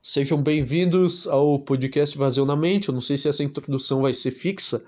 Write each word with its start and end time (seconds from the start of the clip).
Sejam 0.00 0.40
bem-vindos 0.40 1.26
ao 1.26 1.58
podcast 1.58 2.16
Vazio 2.16 2.46
na 2.46 2.54
Mente. 2.54 2.88
Eu 2.88 2.94
não 2.94 3.00
sei 3.00 3.18
se 3.18 3.28
essa 3.28 3.42
introdução 3.42 4.02
vai 4.02 4.14
ser 4.14 4.30
fixa, 4.30 4.82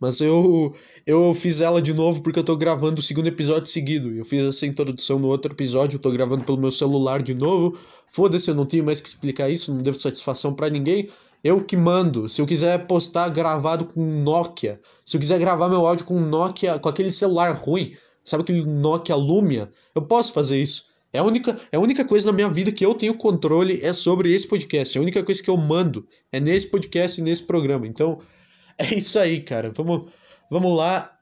mas 0.00 0.18
eu 0.20 0.74
eu 1.06 1.34
fiz 1.34 1.60
ela 1.60 1.80
de 1.80 1.92
novo 1.92 2.22
porque 2.22 2.38
eu 2.38 2.44
tô 2.44 2.56
gravando 2.56 3.00
o 3.00 3.02
segundo 3.02 3.26
episódio 3.26 3.70
seguido. 3.70 4.14
Eu 4.14 4.24
fiz 4.24 4.42
essa 4.46 4.66
introdução 4.66 5.18
no 5.18 5.28
outro 5.28 5.52
episódio, 5.52 5.96
eu 5.96 6.00
tô 6.00 6.10
gravando 6.10 6.42
pelo 6.42 6.56
meu 6.56 6.72
celular 6.72 7.22
de 7.22 7.34
novo. 7.34 7.78
Foda-se, 8.08 8.48
eu 8.48 8.54
não 8.54 8.64
tenho 8.64 8.82
mais 8.82 8.98
que 8.98 9.10
explicar 9.10 9.50
isso, 9.50 9.72
não 9.72 9.82
devo 9.82 9.98
satisfação 9.98 10.54
para 10.54 10.70
ninguém. 10.70 11.10
Eu 11.44 11.62
que 11.62 11.76
mando. 11.76 12.26
Se 12.26 12.40
eu 12.40 12.46
quiser 12.46 12.86
postar 12.86 13.28
gravado 13.28 13.84
com 13.84 14.04
Nokia, 14.22 14.80
se 15.04 15.18
eu 15.18 15.20
quiser 15.20 15.38
gravar 15.38 15.68
meu 15.68 15.86
áudio 15.86 16.06
com 16.06 16.18
Nokia, 16.18 16.78
com 16.78 16.88
aquele 16.88 17.12
celular 17.12 17.52
ruim, 17.52 17.94
sabe 18.24 18.42
aquele 18.42 18.64
Nokia 18.64 19.14
Lumia, 19.14 19.70
eu 19.94 20.00
posso 20.00 20.32
fazer 20.32 20.60
isso. 20.60 20.85
É 21.12 21.18
a 21.18 21.22
única, 21.22 21.58
é 21.72 21.76
a 21.76 21.80
única 21.80 22.04
coisa 22.04 22.26
na 22.26 22.32
minha 22.32 22.48
vida 22.48 22.70
que 22.72 22.84
eu 22.84 22.94
tenho 22.94 23.14
controle 23.14 23.80
é 23.82 23.92
sobre 23.92 24.32
esse 24.34 24.46
podcast. 24.46 24.96
É 24.96 25.00
a 25.00 25.02
única 25.02 25.22
coisa 25.22 25.42
que 25.42 25.50
eu 25.50 25.56
mando 25.56 26.06
é 26.32 26.40
nesse 26.40 26.66
podcast 26.66 27.20
e 27.20 27.24
nesse 27.24 27.42
programa. 27.42 27.86
Então, 27.86 28.20
é 28.78 28.94
isso 28.94 29.18
aí, 29.18 29.40
cara. 29.40 29.72
Vamos, 29.74 30.10
vamos 30.50 30.76
lá. 30.76 31.12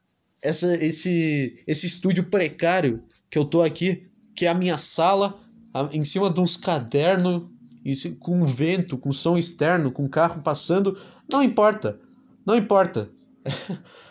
Essa, 0.43 0.75
esse, 0.85 1.63
esse 1.67 1.87
estúdio 1.87 2.25
precário 2.25 3.03
que 3.31 3.39
eu 3.39 3.45
tô 3.45 3.63
aqui, 3.63 4.07
que 4.37 4.47
é 4.47 4.49
a 4.49 4.55
minha 4.55 4.77
sala, 4.77 5.39
em 5.93 6.05
cima 6.05 6.31
de 6.31 6.41
uns 6.41 6.57
cadernos, 6.57 7.45
com 8.21 8.45
vento, 8.47 8.99
com 8.99 9.13
som 9.13 9.37
externo, 9.37 9.91
com 9.91 10.09
carro 10.09 10.43
passando, 10.43 10.99
não 11.31 11.43
importa. 11.43 11.99
Não 12.47 12.57
importa. 12.57 13.11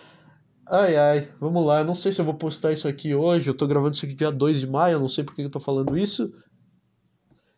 Ai, 0.67 0.95
ai, 0.95 1.29
vamos 1.39 1.65
lá. 1.65 1.79
Eu 1.79 1.85
não 1.85 1.95
sei 1.95 2.11
se 2.11 2.21
eu 2.21 2.25
vou 2.25 2.35
postar 2.35 2.71
isso 2.71 2.87
aqui 2.87 3.13
hoje. 3.13 3.49
Eu 3.49 3.53
tô 3.53 3.67
gravando 3.67 3.95
isso 3.95 4.05
aqui 4.05 4.15
dia 4.15 4.31
2 4.31 4.61
de 4.61 4.67
maio, 4.67 4.95
eu 4.95 4.99
não 4.99 5.09
sei 5.09 5.23
por 5.23 5.35
que 5.35 5.41
eu 5.41 5.49
tô 5.49 5.59
falando 5.59 5.97
isso. 5.97 6.33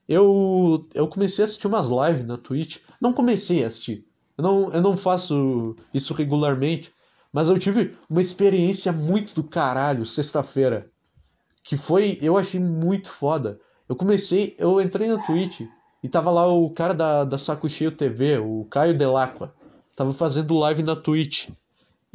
Eu, 0.07 0.87
eu 0.93 1.07
comecei 1.07 1.43
a 1.43 1.45
assistir 1.45 1.67
umas 1.67 1.87
lives 1.87 2.25
na 2.25 2.37
Twitch. 2.37 2.77
Não 2.99 3.13
comecei 3.13 3.63
a 3.63 3.67
assistir. 3.67 4.05
Eu 4.37 4.43
não, 4.43 4.73
eu 4.73 4.81
não 4.81 4.97
faço 4.97 5.75
isso 5.93 6.13
regularmente. 6.13 6.91
Mas 7.31 7.49
eu 7.49 7.59
tive 7.59 7.95
uma 8.09 8.21
experiência 8.21 8.91
muito 8.91 9.35
do 9.35 9.43
caralho 9.43 10.05
sexta-feira. 10.05 10.89
Que 11.63 11.77
foi. 11.77 12.17
Eu 12.21 12.37
achei 12.37 12.59
muito 12.59 13.11
foda. 13.11 13.59
Eu 13.87 13.95
comecei. 13.95 14.55
Eu 14.57 14.81
entrei 14.81 15.07
na 15.07 15.23
Twitch 15.23 15.61
e 16.01 16.09
tava 16.09 16.31
lá 16.31 16.47
o 16.47 16.69
cara 16.71 16.93
da, 16.93 17.23
da 17.23 17.37
Saco 17.37 17.69
Cheio 17.69 17.91
TV, 17.91 18.39
o 18.39 18.65
Caio 18.65 18.97
Delacqua. 18.97 19.53
Tava 19.95 20.13
fazendo 20.13 20.57
live 20.57 20.83
na 20.83 20.95
Twitch. 20.95 21.49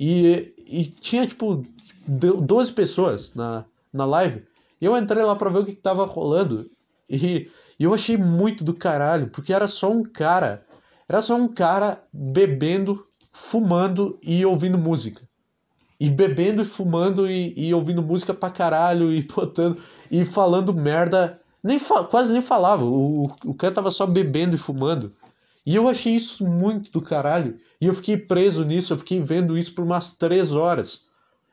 E, 0.03 0.55
e 0.67 0.84
tinha, 0.87 1.27
tipo, 1.27 1.62
12 2.09 2.73
pessoas 2.73 3.34
na, 3.34 3.67
na 3.93 4.06
live. 4.06 4.43
E 4.81 4.87
eu 4.87 4.97
entrei 4.97 5.23
lá 5.23 5.37
pra 5.37 5.51
ver 5.51 5.59
o 5.59 5.65
que, 5.67 5.73
que 5.73 5.83
tava 5.83 6.06
rolando. 6.06 6.65
E, 7.06 7.51
e 7.79 7.84
eu 7.84 7.93
achei 7.93 8.17
muito 8.17 8.65
do 8.65 8.73
caralho, 8.73 9.28
porque 9.28 9.53
era 9.53 9.69
só 9.69 9.93
um 9.93 10.03
cara. 10.03 10.65
Era 11.06 11.21
só 11.21 11.37
um 11.37 11.47
cara 11.47 12.03
bebendo, 12.11 13.05
fumando 13.31 14.19
e 14.23 14.43
ouvindo 14.47 14.78
música. 14.78 15.21
E 15.98 16.09
bebendo 16.09 16.62
e 16.62 16.65
fumando 16.65 17.28
e, 17.28 17.53
e 17.55 17.75
ouvindo 17.75 18.03
música 18.03 18.33
pra 18.33 18.48
caralho 18.48 19.12
e 19.12 19.21
botando. 19.23 19.77
E 20.11 20.25
falando 20.25 20.73
merda. 20.73 21.39
Nem 21.62 21.78
quase 22.09 22.33
nem 22.33 22.41
falava. 22.41 22.84
O, 22.87 23.31
o 23.45 23.55
cara 23.55 23.75
tava 23.75 23.91
só 23.91 24.06
bebendo 24.06 24.56
e 24.56 24.59
fumando. 24.59 25.12
E 25.66 25.77
eu 25.77 25.89
achei 25.89 26.14
isso 26.14 26.44
muito 26.44 26.91
do 26.91 27.03
caralho. 27.03 27.58
E 27.80 27.86
eu 27.86 27.94
fiquei 27.94 28.16
preso 28.16 28.64
nisso, 28.64 28.92
eu 28.92 28.98
fiquei 28.98 29.20
vendo 29.22 29.56
isso 29.56 29.75
por 29.75 29.84
umas 29.84 30.14
três 30.14 30.53
horas. 30.53 31.06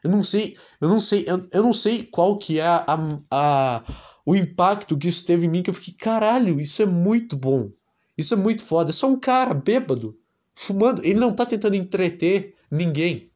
Eu 0.03 0.09
não 0.09 0.23
sei, 0.23 0.57
eu 0.79 0.87
não 0.87 0.99
sei, 0.99 1.25
eu, 1.27 1.47
eu 1.51 1.63
não 1.63 1.73
sei 1.73 2.03
qual 2.03 2.37
que 2.37 2.59
é 2.59 2.65
a, 2.65 2.85
a, 3.29 3.83
o 4.25 4.35
impacto 4.35 4.97
que 4.97 5.07
isso 5.07 5.25
teve 5.25 5.45
em 5.45 5.49
mim, 5.49 5.63
que 5.63 5.69
eu 5.69 5.73
fiquei, 5.73 5.93
caralho, 5.93 6.59
isso 6.59 6.81
é 6.81 6.85
muito 6.85 7.35
bom. 7.35 7.71
Isso 8.17 8.33
é 8.33 8.37
muito 8.37 8.65
foda. 8.65 8.89
É 8.89 8.93
só 8.93 9.07
um 9.07 9.19
cara 9.19 9.53
bêbado, 9.53 10.17
fumando. 10.55 11.03
Ele 11.03 11.19
não 11.19 11.33
tá 11.33 11.45
tentando 11.45 11.75
entreter 11.75 12.55
ninguém. 12.71 13.29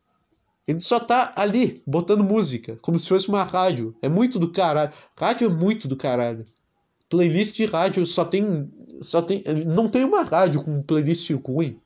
Ele 0.67 0.79
só 0.79 0.99
tá 0.99 1.33
ali, 1.35 1.83
botando 1.85 2.23
música, 2.23 2.77
como 2.81 2.97
se 2.97 3.07
fosse 3.07 3.27
uma 3.27 3.43
rádio. 3.43 3.95
É 4.01 4.07
muito 4.07 4.39
do 4.39 4.51
caralho. 4.51 4.91
Rádio 5.15 5.47
é 5.47 5.49
muito 5.49 5.87
do 5.87 5.97
caralho. 5.97 6.45
Playlist 7.11 7.57
de 7.57 7.65
rádio 7.65 8.05
só 8.05 8.23
tem. 8.23 8.71
Só 9.01 9.21
tem. 9.21 9.43
Não 9.67 9.89
tem 9.89 10.05
uma 10.05 10.23
rádio 10.23 10.63
com 10.63 10.81
playlist 10.81 11.29
ruim. 11.45 11.77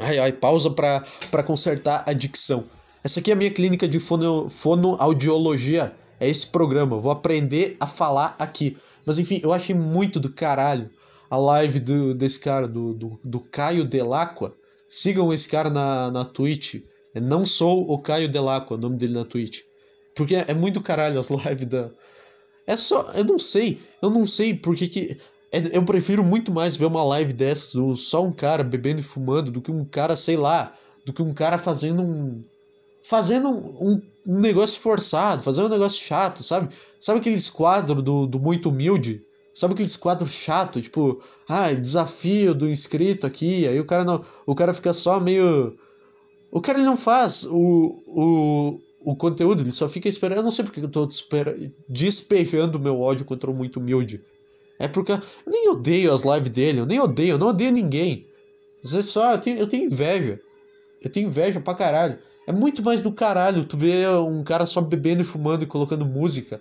Ai, 0.00 0.18
ai, 0.18 0.32
pausa 0.32 0.70
para 0.70 1.42
consertar 1.44 2.04
a 2.06 2.14
dicção. 2.14 2.64
Essa 3.04 3.20
aqui 3.20 3.30
é 3.30 3.34
a 3.34 3.36
minha 3.36 3.50
clínica 3.50 3.86
de 3.86 4.00
fono, 4.00 4.48
fonoaudiologia. 4.48 5.94
É 6.18 6.26
esse 6.26 6.46
programa. 6.46 6.98
Vou 6.98 7.12
aprender 7.12 7.76
a 7.78 7.86
falar 7.86 8.34
aqui. 8.38 8.74
Mas 9.04 9.18
enfim, 9.18 9.38
eu 9.42 9.52
achei 9.52 9.74
muito 9.74 10.18
do 10.18 10.32
caralho 10.32 10.90
a 11.28 11.36
live 11.36 11.78
do, 11.78 12.14
desse 12.14 12.40
cara, 12.40 12.66
do, 12.66 12.94
do, 12.94 13.20
do 13.22 13.40
Caio 13.40 13.84
Delacqua. 13.84 14.54
Sigam 14.88 15.30
esse 15.30 15.46
cara 15.46 15.68
na, 15.68 16.10
na 16.10 16.24
Twitch. 16.24 16.76
Eu 17.14 17.20
não 17.20 17.44
sou 17.44 17.90
o 17.90 17.98
Caio 18.00 18.30
Delacqua, 18.30 18.76
o 18.76 18.78
nome 18.78 18.96
dele 18.96 19.12
na 19.12 19.24
Twitch. 19.26 19.60
Porque 20.14 20.36
é 20.36 20.54
muito 20.54 20.80
caralho 20.80 21.20
as 21.20 21.28
lives 21.30 21.66
da, 21.66 21.90
é 22.70 22.76
só. 22.76 23.10
Eu 23.14 23.24
não 23.24 23.38
sei. 23.38 23.80
Eu 24.00 24.10
não 24.10 24.26
sei 24.26 24.54
porque 24.54 24.88
que. 24.88 25.18
É, 25.52 25.76
eu 25.76 25.84
prefiro 25.84 26.22
muito 26.22 26.52
mais 26.52 26.76
ver 26.76 26.84
uma 26.86 27.02
live 27.02 27.32
dessas, 27.32 27.72
do 27.72 27.96
só 27.96 28.22
um 28.22 28.32
cara 28.32 28.62
bebendo 28.62 29.00
e 29.00 29.02
fumando, 29.02 29.50
do 29.50 29.60
que 29.60 29.72
um 29.72 29.84
cara, 29.84 30.14
sei 30.14 30.36
lá, 30.36 30.72
do 31.04 31.12
que 31.12 31.20
um 31.20 31.34
cara 31.34 31.58
fazendo 31.58 32.00
um. 32.02 32.40
Fazendo 33.02 33.48
um, 33.48 34.00
um 34.28 34.38
negócio 34.38 34.80
forçado, 34.80 35.42
fazendo 35.42 35.66
um 35.66 35.70
negócio 35.70 36.00
chato, 36.00 36.44
sabe? 36.44 36.72
Sabe 37.00 37.18
aqueles 37.18 37.50
quadros 37.50 38.02
do, 38.04 38.26
do 38.26 38.38
Muito 38.38 38.68
Humilde? 38.68 39.20
Sabe 39.52 39.74
aqueles 39.74 39.96
quadros 39.96 40.30
chato, 40.30 40.80
tipo, 40.80 41.20
ah, 41.48 41.72
desafio 41.72 42.54
do 42.54 42.70
inscrito 42.70 43.26
aqui, 43.26 43.66
aí 43.66 43.80
o 43.80 43.84
cara 43.84 44.04
não. 44.04 44.24
O 44.46 44.54
cara 44.54 44.72
fica 44.72 44.92
só 44.92 45.18
meio. 45.18 45.76
O 46.52 46.60
cara 46.60 46.78
não 46.78 46.96
faz 46.96 47.44
o, 47.46 48.00
o, 48.06 48.80
o 49.02 49.16
conteúdo, 49.16 49.62
ele 49.62 49.70
só 49.70 49.88
fica 49.88 50.08
esperando. 50.08 50.38
Eu 50.38 50.44
não 50.44 50.50
sei 50.50 50.64
porque 50.64 50.80
eu 50.80 50.88
tô 50.88 51.08
despejando 51.88 52.78
meu 52.78 53.00
ódio 53.00 53.24
contra 53.24 53.50
o 53.50 53.54
muito 53.54 53.80
humilde. 53.80 54.20
É 54.78 54.88
porque 54.88 55.12
eu 55.12 55.20
nem 55.46 55.68
odeio 55.68 56.12
as 56.12 56.22
lives 56.22 56.50
dele, 56.50 56.80
eu 56.80 56.86
nem 56.86 57.00
odeio, 57.00 57.32
eu 57.32 57.38
não 57.38 57.48
odeio 57.48 57.70
ninguém. 57.70 58.26
Às 58.84 58.92
vezes 58.92 59.10
só, 59.10 59.32
eu 59.32 59.38
tenho, 59.38 59.58
eu 59.58 59.66
tenho 59.66 59.84
inveja. 59.84 60.40
Eu 61.02 61.10
tenho 61.10 61.28
inveja 61.28 61.60
pra 61.60 61.74
caralho. 61.74 62.18
É 62.46 62.52
muito 62.52 62.82
mais 62.82 63.02
do 63.02 63.12
caralho 63.12 63.64
tu 63.64 63.76
ver 63.76 64.08
um 64.08 64.42
cara 64.42 64.66
só 64.66 64.80
bebendo 64.80 65.22
e 65.22 65.24
fumando 65.24 65.62
e 65.62 65.66
colocando 65.66 66.04
música. 66.04 66.60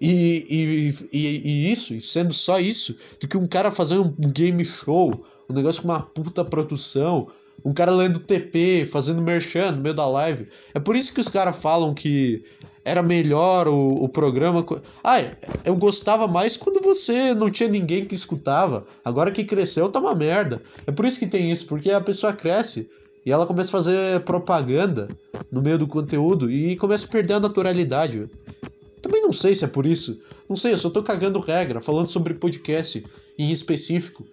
E, 0.00 0.46
e, 0.48 0.94
e, 1.12 1.48
e 1.48 1.72
isso, 1.72 1.94
e 1.94 2.00
sendo 2.00 2.32
só 2.32 2.58
isso, 2.58 2.96
do 3.20 3.28
que 3.28 3.36
um 3.36 3.46
cara 3.46 3.70
fazendo 3.70 4.14
um 4.18 4.30
game 4.30 4.64
show, 4.64 5.24
um 5.48 5.52
negócio 5.52 5.82
com 5.82 5.88
uma 5.88 6.00
puta 6.00 6.44
produção, 6.44 7.28
um 7.64 7.72
cara 7.72 7.90
lendo 7.90 8.18
TP, 8.18 8.88
fazendo 8.90 9.22
merchan 9.22 9.72
no 9.72 9.82
meio 9.82 9.94
da 9.94 10.06
live. 10.06 10.48
É 10.74 10.80
por 10.80 10.96
isso 10.96 11.12
que 11.12 11.20
os 11.20 11.28
caras 11.28 11.56
falam 11.56 11.94
que 11.94 12.44
era 12.84 13.02
melhor 13.02 13.68
o, 13.68 14.04
o 14.04 14.08
programa. 14.08 14.64
Ah, 15.04 15.18
eu 15.64 15.76
gostava 15.76 16.26
mais 16.26 16.56
quando 16.56 16.80
você 16.82 17.34
não 17.34 17.50
tinha 17.50 17.68
ninguém 17.68 18.04
que 18.04 18.14
escutava. 18.14 18.86
Agora 19.04 19.30
que 19.30 19.44
cresceu 19.44 19.88
tá 19.88 19.98
uma 20.00 20.14
merda. 20.14 20.62
É 20.86 20.92
por 20.92 21.04
isso 21.04 21.18
que 21.18 21.26
tem 21.26 21.50
isso, 21.50 21.66
porque 21.66 21.90
a 21.90 22.00
pessoa 22.00 22.32
cresce 22.32 22.88
e 23.24 23.30
ela 23.30 23.46
começa 23.46 23.68
a 23.68 23.72
fazer 23.72 24.20
propaganda 24.20 25.08
no 25.52 25.60
meio 25.60 25.78
do 25.78 25.86
conteúdo 25.86 26.50
e 26.50 26.76
começa 26.76 27.06
a 27.06 27.10
perder 27.10 27.34
a 27.34 27.40
naturalidade. 27.40 28.26
Também 29.02 29.22
não 29.22 29.32
sei 29.32 29.54
se 29.54 29.64
é 29.64 29.68
por 29.68 29.84
isso. 29.84 30.18
Não 30.48 30.56
sei, 30.56 30.72
eu 30.72 30.78
só 30.78 30.90
tô 30.90 31.02
cagando 31.02 31.38
regra, 31.38 31.80
falando 31.80 32.06
sobre 32.06 32.34
podcast 32.34 33.04
em 33.38 33.52
específico. 33.52 34.24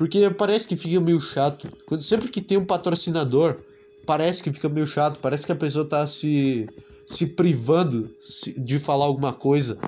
Porque 0.00 0.30
parece 0.30 0.66
que 0.66 0.78
fica 0.78 0.98
meio 0.98 1.20
chato. 1.20 1.68
Sempre 1.98 2.30
que 2.30 2.40
tem 2.40 2.56
um 2.56 2.64
patrocinador, 2.64 3.58
parece 4.06 4.42
que 4.42 4.50
fica 4.50 4.66
meio 4.66 4.86
chato. 4.86 5.18
Parece 5.20 5.44
que 5.44 5.52
a 5.52 5.54
pessoa 5.54 5.84
tá 5.84 6.06
se, 6.06 6.66
se 7.04 7.26
privando 7.26 8.10
de 8.56 8.78
falar 8.78 9.04
alguma 9.04 9.34
coisa. 9.34 9.78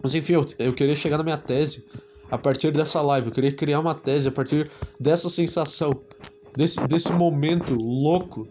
Mas 0.00 0.14
enfim, 0.14 0.34
eu, 0.34 0.46
eu 0.60 0.72
queria 0.72 0.94
chegar 0.94 1.18
na 1.18 1.24
minha 1.24 1.36
tese 1.36 1.86
a 2.30 2.38
partir 2.38 2.70
dessa 2.70 3.02
live. 3.02 3.26
Eu 3.26 3.32
queria 3.32 3.50
criar 3.50 3.80
uma 3.80 3.96
tese 3.96 4.28
a 4.28 4.30
partir 4.30 4.70
dessa 5.00 5.28
sensação, 5.28 6.00
desse, 6.56 6.78
desse 6.86 7.12
momento 7.12 7.74
louco 7.74 8.46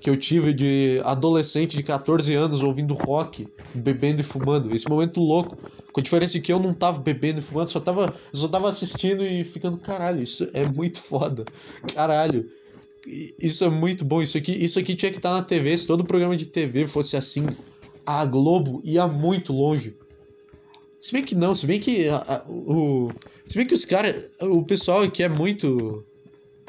que 0.00 0.08
eu 0.08 0.16
tive 0.16 0.52
de 0.52 1.00
adolescente 1.04 1.76
de 1.76 1.82
14 1.82 2.32
anos 2.34 2.62
ouvindo 2.62 2.94
rock, 2.94 3.48
bebendo 3.74 4.20
e 4.20 4.24
fumando. 4.24 4.74
Esse 4.74 4.88
momento 4.88 5.20
louco. 5.20 5.56
Com 5.92 6.00
a 6.00 6.02
diferença 6.02 6.38
que 6.38 6.52
eu 6.52 6.60
não 6.60 6.72
tava 6.72 6.98
bebendo 6.98 7.40
e 7.40 7.42
fumando, 7.42 7.68
só 7.68 7.80
tava, 7.80 8.14
só 8.32 8.46
tava 8.46 8.68
assistindo 8.68 9.24
e 9.26 9.42
ficando, 9.42 9.76
caralho, 9.78 10.22
isso 10.22 10.48
é 10.52 10.66
muito 10.66 11.00
foda. 11.00 11.44
Caralho. 11.94 12.48
Isso 13.40 13.64
é 13.64 13.70
muito 13.70 14.04
bom. 14.04 14.22
Isso 14.22 14.38
aqui, 14.38 14.52
isso 14.52 14.78
aqui 14.78 14.94
tinha 14.94 15.10
que 15.10 15.16
estar 15.16 15.30
tá 15.30 15.36
na 15.36 15.42
TV. 15.42 15.76
Se 15.76 15.86
todo 15.86 16.04
programa 16.04 16.36
de 16.36 16.46
TV 16.46 16.86
fosse 16.86 17.16
assim, 17.16 17.46
a 18.06 18.24
Globo 18.24 18.80
ia 18.84 19.06
muito 19.06 19.52
longe. 19.52 19.94
Se 21.00 21.12
bem 21.12 21.22
que 21.22 21.34
não, 21.34 21.54
se 21.54 21.66
bem 21.66 21.80
que 21.80 22.08
a, 22.08 22.16
a, 22.16 22.44
o. 22.48 23.10
Se 23.46 23.56
bem 23.56 23.66
que 23.66 23.74
os 23.74 23.84
caras. 23.84 24.36
O 24.42 24.62
pessoal 24.62 25.08
que 25.10 25.22
é 25.22 25.28
muito 25.28 26.04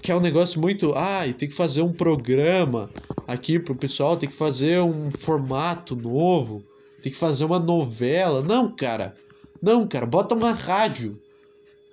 que 0.02 0.12
é 0.12 0.16
um 0.16 0.20
negócio 0.20 0.60
muito. 0.60 0.94
Ah, 0.96 1.22
tem 1.38 1.50
que 1.50 1.56
fazer 1.56 1.81
um 1.81 1.92
programa 1.92 2.90
aqui 3.30 3.60
pro 3.60 3.76
pessoal, 3.76 4.18
tem 4.18 4.28
que 4.28 4.36
fazer 4.36 4.81
um 4.81 5.12
formato 5.12 5.96
novo, 5.96 6.64
tem 7.02 7.12
que 7.12 7.18
fazer 7.18 7.46
uma 7.46 7.60
novela. 7.60 8.42
Não, 8.42 8.76
cara. 8.76 9.16
Não, 9.62 9.88
cara, 9.88 10.08
bota 10.08 10.34
uma 10.34 10.52
rádio. 10.52 11.20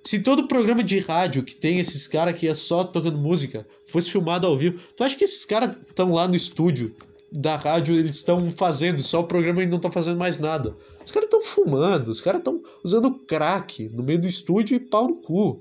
Se 0.02 0.20
todo 0.20 0.48
programa 0.48 0.82
de 0.82 0.98
rádio 0.98 1.42
que 1.42 1.54
tem 1.54 1.78
esses 1.78 2.06
caras 2.06 2.38
que 2.38 2.48
é 2.48 2.54
só 2.54 2.84
tocando 2.84 3.18
música 3.18 3.66
fosse 3.86 4.10
filmado 4.10 4.46
ao 4.46 4.56
vivo, 4.56 4.80
tu 4.96 5.04
acha 5.04 5.16
que 5.16 5.24
esses 5.24 5.44
caras 5.44 5.74
estão 5.86 6.14
lá 6.14 6.26
no 6.26 6.36
estúdio 6.36 6.94
da 7.30 7.56
rádio, 7.56 7.94
eles 7.96 8.16
estão 8.16 8.50
fazendo, 8.50 9.02
só 9.02 9.20
o 9.20 9.26
programa 9.26 9.62
e 9.62 9.66
não 9.66 9.76
estão 9.76 9.90
fazendo 9.90 10.16
mais 10.16 10.38
nada? 10.38 10.74
Os 11.04 11.10
caras 11.10 11.26
estão 11.26 11.42
fumando, 11.42 12.08
os 12.08 12.20
caras 12.20 12.38
estão 12.38 12.62
usando 12.82 13.12
crack 13.12 13.90
no 13.90 14.02
meio 14.02 14.20
do 14.20 14.28
estúdio 14.28 14.76
e 14.76 14.80
pau 14.80 15.08
no 15.08 15.16
cu. 15.16 15.60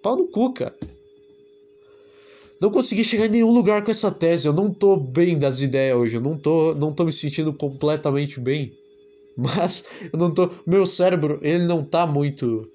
Pau 0.00 0.16
no 0.16 0.28
cu, 0.28 0.52
cara. 0.52 0.74
Não 2.62 2.70
consegui 2.70 3.02
chegar 3.02 3.26
em 3.26 3.30
nenhum 3.30 3.50
lugar 3.50 3.82
com 3.82 3.90
essa 3.90 4.08
tese. 4.08 4.46
Eu 4.46 4.52
não 4.52 4.72
tô 4.72 4.96
bem 4.96 5.36
das 5.36 5.60
ideias 5.60 5.96
hoje. 5.96 6.14
Eu 6.14 6.20
não 6.20 6.38
tô, 6.38 6.72
não 6.76 6.92
tô 6.92 7.04
me 7.04 7.12
sentindo 7.12 7.52
completamente 7.52 8.38
bem. 8.38 8.72
Mas 9.36 9.82
eu 10.12 10.16
não 10.16 10.32
tô. 10.32 10.48
Meu 10.64 10.86
cérebro, 10.86 11.40
ele 11.42 11.66
não 11.66 11.82
tá 11.82 12.06
muito 12.06 12.70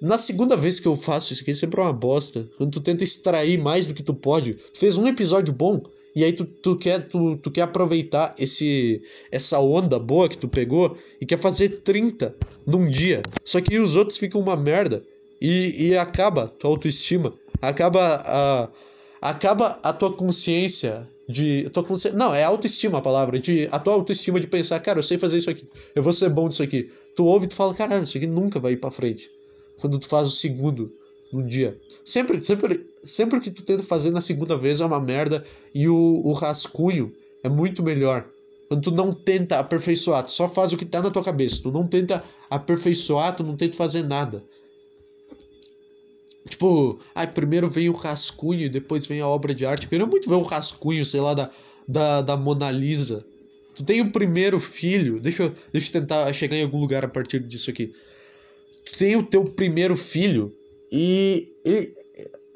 na 0.00 0.16
segunda 0.16 0.56
vez 0.56 0.80
que 0.80 0.88
eu 0.88 0.96
faço 0.96 1.32
isso 1.32 1.42
aqui, 1.42 1.54
sempre 1.54 1.80
é 1.80 1.82
uma 1.82 1.92
bosta. 1.92 2.48
Quando 2.56 2.70
tu 2.70 2.80
tenta 2.80 3.04
extrair 3.04 3.58
mais 3.58 3.86
do 3.86 3.94
que 3.94 4.02
tu 4.02 4.14
pode. 4.14 4.54
Tu 4.54 4.78
fez 4.78 4.96
um 4.96 5.06
episódio 5.06 5.52
bom, 5.52 5.82
e 6.16 6.24
aí 6.24 6.32
tu, 6.32 6.44
tu, 6.44 6.76
quer, 6.76 7.06
tu, 7.08 7.36
tu 7.36 7.50
quer 7.50 7.62
aproveitar 7.62 8.34
esse 8.38 9.02
essa 9.30 9.60
onda 9.60 9.98
boa 9.98 10.28
que 10.28 10.38
tu 10.38 10.48
pegou 10.48 10.96
e 11.20 11.26
quer 11.26 11.38
fazer 11.38 11.80
30 11.82 12.34
num 12.66 12.88
dia. 12.88 13.22
Só 13.44 13.60
que 13.60 13.78
os 13.78 13.94
outros 13.94 14.16
ficam 14.16 14.40
uma 14.40 14.56
merda. 14.56 15.02
E, 15.40 15.88
e 15.88 15.96
acaba 15.96 16.46
tua 16.46 16.70
autoestima. 16.70 17.34
Acaba 17.60 18.22
a, 18.24 18.68
acaba 19.20 19.78
a 19.82 19.92
tua 19.92 20.12
consciência 20.12 21.08
de. 21.28 21.68
Tua 21.70 21.84
consciência, 21.84 22.18
não, 22.18 22.34
é 22.34 22.42
autoestima 22.42 22.98
a 22.98 23.02
palavra. 23.02 23.38
De, 23.38 23.68
a 23.70 23.78
tua 23.78 23.94
autoestima 23.94 24.40
de 24.40 24.46
pensar, 24.46 24.80
cara, 24.80 24.98
eu 24.98 25.02
sei 25.02 25.18
fazer 25.18 25.38
isso 25.38 25.50
aqui. 25.50 25.66
Eu 25.94 26.02
vou 26.02 26.12
ser 26.12 26.28
bom 26.30 26.48
disso 26.48 26.62
aqui. 26.62 26.90
Tu 27.14 27.24
ouve 27.24 27.46
e 27.46 27.48
tu 27.48 27.54
fala, 27.54 27.74
caralho, 27.74 28.02
isso 28.02 28.16
aqui 28.16 28.26
nunca 28.26 28.58
vai 28.58 28.72
ir 28.72 28.76
pra 28.76 28.90
frente 28.90 29.30
quando 29.80 29.98
tu 29.98 30.06
faz 30.06 30.26
o 30.26 30.30
segundo 30.30 30.90
num 31.32 31.46
dia. 31.46 31.76
Sempre, 32.04 32.42
sempre, 32.42 32.86
sempre 33.02 33.40
que 33.40 33.50
tu 33.50 33.62
tenta 33.62 33.82
fazer 33.82 34.10
na 34.10 34.20
segunda 34.20 34.56
vez 34.56 34.80
é 34.80 34.84
uma 34.84 35.00
merda 35.00 35.44
e 35.74 35.88
o, 35.88 36.22
o 36.24 36.32
rascunho 36.32 37.12
é 37.42 37.48
muito 37.48 37.82
melhor. 37.82 38.26
Quando 38.68 38.82
tu 38.82 38.90
não 38.90 39.12
tenta 39.12 39.58
aperfeiçoar, 39.58 40.24
tu 40.24 40.30
só 40.30 40.48
faz 40.48 40.72
o 40.72 40.76
que 40.76 40.84
tá 40.84 41.02
na 41.02 41.10
tua 41.10 41.24
cabeça. 41.24 41.62
Tu 41.62 41.72
não 41.72 41.86
tenta 41.86 42.22
aperfeiçoar, 42.48 43.34
tu 43.34 43.42
não 43.42 43.56
tenta 43.56 43.76
fazer 43.76 44.04
nada. 44.04 44.44
Tipo, 46.60 47.00
ai, 47.14 47.26
primeiro 47.26 47.70
vem 47.70 47.88
o 47.88 47.92
rascunho 47.92 48.60
e 48.60 48.68
depois 48.68 49.06
vem 49.06 49.20
a 49.20 49.26
obra 49.26 49.54
de 49.54 49.64
arte. 49.64 49.84
Eu 49.84 49.90
queria 49.90 50.06
muito 50.06 50.28
ver 50.28 50.34
o 50.34 50.42
rascunho, 50.42 51.06
sei 51.06 51.20
lá, 51.20 51.32
da, 51.32 51.50
da, 51.88 52.20
da 52.20 52.36
Mona 52.36 52.70
Lisa. 52.70 53.24
Tu 53.74 53.82
tem 53.82 54.02
o 54.02 54.12
primeiro 54.12 54.60
filho. 54.60 55.18
Deixa 55.18 55.44
eu, 55.44 55.54
deixa 55.72 55.88
eu 55.88 56.00
tentar 56.00 56.30
chegar 56.34 56.56
em 56.56 56.62
algum 56.62 56.78
lugar 56.78 57.04
a 57.04 57.08
partir 57.08 57.40
disso 57.40 57.70
aqui 57.70 57.94
tu 58.84 58.98
tem 58.98 59.16
o 59.16 59.22
teu 59.22 59.44
primeiro 59.44 59.96
filho 59.96 60.52
e 60.90 61.48
ele, 61.64 61.92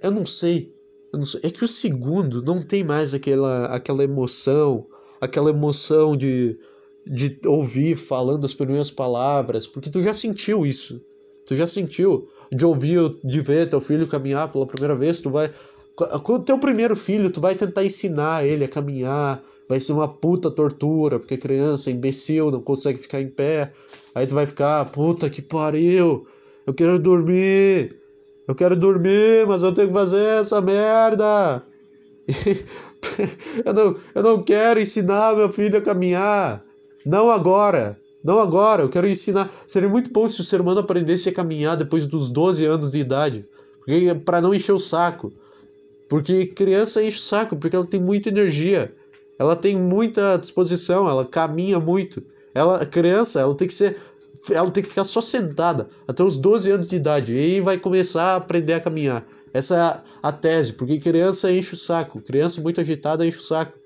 eu 0.03 0.11
não 0.11 0.27
sei, 0.27 0.73
eu 1.12 1.19
não 1.19 1.27
sei, 1.27 1.41
é 1.45 1.51
que 1.51 1.65
o 1.65 1.69
segundo 1.69 2.43
não 2.43 2.62
tem 2.62 2.83
mais 2.83 3.15
aquela, 3.15 3.67
aquela 3.67 4.03
emoção, 4.03 4.87
aquela 5.21 5.51
emoção 5.51 6.17
de, 6.17 6.59
de 7.06 7.39
ouvir 7.47 7.97
falando 7.97 8.45
as 8.45 8.55
primeiras 8.55 8.91
palavras, 8.91 9.67
porque 9.67 9.91
tu 9.91 10.03
já 10.03 10.12
sentiu 10.12 10.67
isso, 10.67 11.01
tu 11.47 11.56
já 11.56 11.67
sentiu 11.67 12.29
de 12.52 12.64
ouvir, 12.64 13.17
de 13.23 13.41
ver 13.41 13.69
teu 13.69 13.81
filho 13.81 14.06
caminhar 14.06 14.50
pela 14.50 14.67
primeira 14.67 14.94
vez, 14.94 15.20
tu 15.20 15.31
vai 15.31 15.50
com 15.94 16.32
o 16.35 16.38
teu 16.41 16.58
primeiro 16.58 16.96
filho, 16.96 17.31
tu 17.31 17.41
vai 17.41 17.55
tentar 17.55 17.85
ensinar 17.85 18.44
ele 18.44 18.64
a 18.64 18.69
caminhar, 18.69 19.41
vai 19.69 19.79
ser 19.79 19.93
uma 19.93 20.08
puta 20.08 20.50
tortura, 20.50 21.19
porque 21.19 21.37
criança 21.37 21.91
imbecil, 21.91 22.50
não 22.50 22.61
consegue 22.61 22.99
ficar 22.99 23.20
em 23.20 23.29
pé. 23.29 23.73
Aí 24.14 24.26
tu 24.26 24.35
vai 24.35 24.46
ficar, 24.46 24.85
puta 24.87 25.31
que 25.31 25.41
pariu, 25.41 26.26
eu 26.67 26.75
quero 26.75 26.99
dormir, 26.99 27.96
eu 28.46 28.55
quero 28.55 28.76
dormir, 28.76 29.46
mas 29.46 29.62
eu 29.62 29.73
tenho 29.73 29.88
que 29.88 29.94
fazer 29.94 30.41
essa 30.41 30.61
merda. 30.61 31.62
eu, 33.64 33.73
não, 33.73 33.96
eu 34.14 34.23
não 34.23 34.43
quero 34.43 34.81
ensinar 34.81 35.37
meu 35.37 35.49
filho 35.49 35.79
a 35.79 35.82
caminhar, 35.82 36.62
não 37.06 37.31
agora. 37.31 37.99
Não 38.25 38.41
agora, 38.41 38.82
eu 38.82 38.88
quero 38.88 39.06
ensinar. 39.06 39.53
Seria 39.67 39.88
muito 39.88 40.11
bom 40.11 40.26
se 40.26 40.41
o 40.41 40.44
ser 40.44 40.61
humano 40.61 40.81
aprendesse 40.81 41.29
a 41.29 41.32
caminhar 41.32 41.76
depois 41.76 42.06
dos 42.06 42.31
12 42.31 42.65
anos 42.65 42.91
de 42.91 42.99
idade. 42.99 43.44
Para 44.25 44.41
não 44.41 44.55
encher 44.55 44.73
o 44.73 44.79
saco. 44.79 45.31
Porque 46.09 46.47
criança 46.47 47.05
enche 47.05 47.19
o 47.19 47.23
saco, 47.23 47.55
porque 47.55 47.76
ela 47.76 47.87
tem 47.87 48.00
muita 48.00 48.31
energia. 48.31 48.91
Ela 49.38 49.55
tem 49.55 49.76
muita 49.76 50.38
disposição, 50.38 51.06
ela 51.06 51.26
caminha 51.26 51.79
muito. 51.79 52.23
Ela, 52.55 52.87
criança, 52.87 53.41
ela 53.41 53.55
tem 53.55 53.69
que 53.69 53.75
ser 53.75 53.99
ela 54.50 54.70
tem 54.70 54.82
que 54.82 54.88
ficar 54.88 55.05
só 55.05 55.20
sentada 55.23 55.88
até 56.06 56.23
os 56.23 56.37
12 56.37 56.70
anos 56.70 56.88
de 56.88 56.97
idade 56.97 57.32
e 57.32 57.38
aí 57.38 57.61
vai 57.61 57.79
começar 57.79 58.32
a 58.32 58.37
aprender 58.37 58.75
a 58.75 58.81
caminhar. 58.81 59.25
Essa 59.55 59.77
é 59.77 60.11
a, 60.23 60.32
tese, 60.32 60.73
porque 60.73 60.99
criança 60.99 61.50
enche 61.50 61.75
o 61.75 61.77
saco, 61.77 62.20
criança 62.20 62.61
muito 62.61 62.81
agitada 62.81 63.27
enche 63.27 63.38
o 63.38 63.43
saco. 63.43 63.79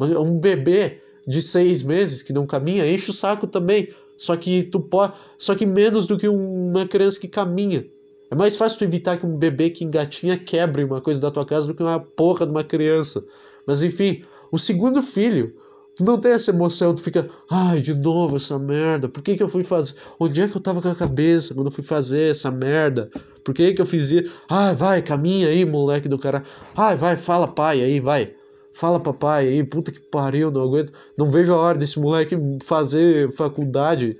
Um 0.00 0.38
bebê 0.40 1.02
de 1.26 1.40
seis 1.40 1.82
meses 1.82 2.22
que 2.22 2.32
não 2.32 2.46
caminha 2.46 2.86
enche 2.90 3.10
o 3.10 3.14
saco 3.14 3.46
também, 3.46 3.88
só 4.16 4.36
que 4.36 4.62
tu 4.64 4.80
pode, 4.80 5.14
só 5.38 5.54
que 5.54 5.66
menos 5.66 6.06
do 6.06 6.18
que 6.18 6.28
uma 6.28 6.86
criança 6.86 7.20
que 7.20 7.28
caminha. 7.28 7.84
É 8.30 8.34
mais 8.34 8.56
fácil 8.56 8.78
tu 8.78 8.84
evitar 8.84 9.18
que 9.18 9.26
um 9.26 9.36
bebê 9.36 9.68
que 9.68 9.84
engatinha 9.84 10.38
quebre 10.38 10.84
uma 10.84 11.00
coisa 11.00 11.20
da 11.20 11.30
tua 11.30 11.44
casa 11.44 11.66
do 11.66 11.74
que 11.74 11.82
uma 11.82 12.00
porra 12.00 12.46
de 12.46 12.52
uma 12.52 12.64
criança. 12.64 13.22
Mas 13.66 13.82
enfim, 13.82 14.22
o 14.50 14.58
segundo 14.58 15.02
filho, 15.02 15.52
tu 15.96 16.04
não 16.04 16.18
tem 16.18 16.32
essa 16.32 16.50
emoção, 16.50 16.94
tu 16.94 17.02
fica, 17.02 17.28
ai, 17.50 17.80
de 17.80 17.92
novo 17.92 18.36
essa 18.36 18.58
merda, 18.58 19.08
por 19.08 19.22
que 19.22 19.36
que 19.36 19.42
eu 19.42 19.48
fui 19.48 19.62
fazer? 19.62 19.96
Onde 20.18 20.40
é 20.40 20.48
que 20.48 20.56
eu 20.56 20.62
tava 20.62 20.80
com 20.80 20.88
a 20.88 20.94
cabeça 20.94 21.54
quando 21.54 21.66
eu 21.66 21.72
fui 21.72 21.84
fazer 21.84 22.30
essa 22.30 22.50
merda? 22.50 23.10
Por 23.44 23.52
que 23.52 23.74
que 23.74 23.82
eu 23.82 23.86
fiz 23.86 24.10
isso? 24.10 24.32
Ai, 24.48 24.74
vai, 24.74 25.02
caminha 25.02 25.48
aí, 25.48 25.64
moleque 25.64 26.08
do 26.08 26.18
cara. 26.18 26.42
Ai, 26.76 26.96
vai, 26.96 27.16
fala 27.16 27.46
pai 27.46 27.82
aí, 27.82 28.00
vai. 28.00 28.34
Fala 28.74 28.98
papai 28.98 29.48
aí, 29.48 29.64
puta 29.64 29.92
que 29.92 30.00
pariu, 30.00 30.50
não 30.50 30.62
aguento. 30.62 30.92
Não 31.16 31.30
vejo 31.30 31.52
a 31.52 31.56
hora 31.56 31.78
desse 31.78 31.98
moleque 31.98 32.36
fazer 32.64 33.32
faculdade. 33.32 34.16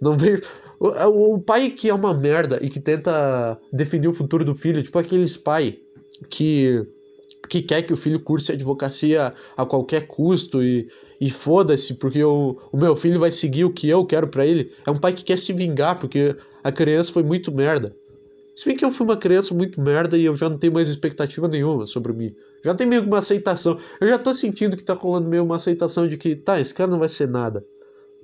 Não 0.00 0.16
vejo. 0.16 0.42
O, 0.78 1.34
o 1.34 1.38
pai 1.40 1.70
que 1.70 1.90
é 1.90 1.94
uma 1.94 2.14
merda 2.14 2.58
e 2.62 2.68
que 2.68 2.80
tenta 2.80 3.58
definir 3.72 4.08
o 4.08 4.14
futuro 4.14 4.44
do 4.44 4.54
filho, 4.54 4.82
tipo 4.82 4.98
aqueles 4.98 5.36
pai 5.36 5.78
que 6.28 6.86
que 7.48 7.60
quer 7.62 7.82
que 7.82 7.92
o 7.92 7.96
filho 7.96 8.20
curse 8.20 8.52
advocacia 8.52 9.34
a 9.56 9.66
qualquer 9.66 10.06
custo 10.06 10.62
e, 10.62 10.88
e 11.20 11.28
foda-se, 11.28 11.94
porque 11.94 12.22
o, 12.22 12.56
o 12.70 12.76
meu 12.76 12.94
filho 12.94 13.18
vai 13.18 13.32
seguir 13.32 13.64
o 13.64 13.72
que 13.72 13.88
eu 13.88 14.06
quero 14.06 14.28
para 14.28 14.46
ele. 14.46 14.72
É 14.86 14.90
um 14.90 14.96
pai 14.96 15.12
que 15.12 15.24
quer 15.24 15.36
se 15.36 15.52
vingar, 15.52 15.98
porque 15.98 16.36
a 16.62 16.70
criança 16.70 17.12
foi 17.12 17.24
muito 17.24 17.50
merda. 17.50 17.94
Se 18.54 18.64
bem 18.66 18.76
que 18.76 18.84
eu 18.84 18.92
fui 18.92 19.06
uma 19.06 19.16
criança 19.16 19.54
muito 19.54 19.80
merda 19.80 20.18
e 20.18 20.24
eu 20.24 20.36
já 20.36 20.48
não 20.48 20.58
tenho 20.58 20.72
mais 20.72 20.88
expectativa 20.88 21.48
nenhuma 21.48 21.86
sobre 21.86 22.12
mim. 22.12 22.34
Já 22.64 22.74
tem 22.74 22.86
meio 22.86 23.02
que 23.02 23.08
uma 23.08 23.18
aceitação. 23.18 23.78
Eu 24.00 24.08
já 24.08 24.18
tô 24.18 24.34
sentindo 24.34 24.76
que 24.76 24.82
tá 24.82 24.92
rolando 24.92 25.28
meio 25.28 25.44
uma 25.44 25.56
aceitação 25.56 26.06
de 26.06 26.16
que, 26.16 26.36
tá, 26.36 26.60
esse 26.60 26.74
cara 26.74 26.90
não 26.90 26.98
vai 26.98 27.08
ser 27.08 27.28
nada. 27.28 27.64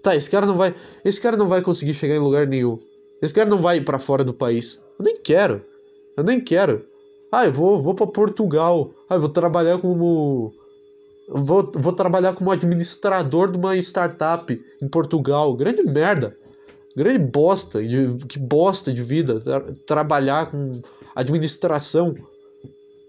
Tá, 0.03 0.15
esse 0.15 0.31
cara 0.31 0.47
não 0.47 0.57
vai. 0.57 0.75
Esse 1.05 1.21
cara 1.21 1.37
não 1.37 1.49
vai 1.49 1.63
conseguir 1.63 1.95
chegar 1.95 2.15
em 2.15 2.21
lugar 2.21 2.47
nenhum. 2.47 2.79
Esse 3.21 3.33
cara 3.33 3.49
não 3.49 3.63
vai 3.63 3.79
ir 3.79 3.85
para 3.85 3.99
fora 3.99 4.23
do 4.23 4.35
país. 4.35 4.79
Eu 4.99 5.05
nem 5.05 5.17
quero. 5.17 5.65
Eu 6.17 6.25
nem 6.25 6.41
quero. 6.41 6.85
Ah, 7.33 7.47
eu 7.47 7.53
vou, 7.53 7.83
vou 7.83 7.95
para 7.95 8.07
Portugal. 8.07 8.93
Ah, 9.09 9.17
eu 9.17 9.21
vou 9.21 9.31
trabalhar 9.31 9.79
como. 9.79 10.53
Vou, 11.29 11.73
vou 11.75 11.93
trabalhar 11.93 12.35
como 12.35 12.51
administrador 12.51 13.51
de 13.51 13.59
uma 13.59 13.77
startup 13.79 14.61
em 14.81 14.89
Portugal. 14.89 15.57
Grande 15.57 15.83
merda. 15.83 16.37
Grande 16.97 17.19
bosta. 17.19 17.83
De, 17.83 18.25
que 18.27 18.39
bosta 18.39 18.93
de 18.93 19.03
vida. 19.03 19.41
Tra 19.41 19.61
trabalhar 19.87 20.51
com 20.51 20.81
administração. 21.15 22.15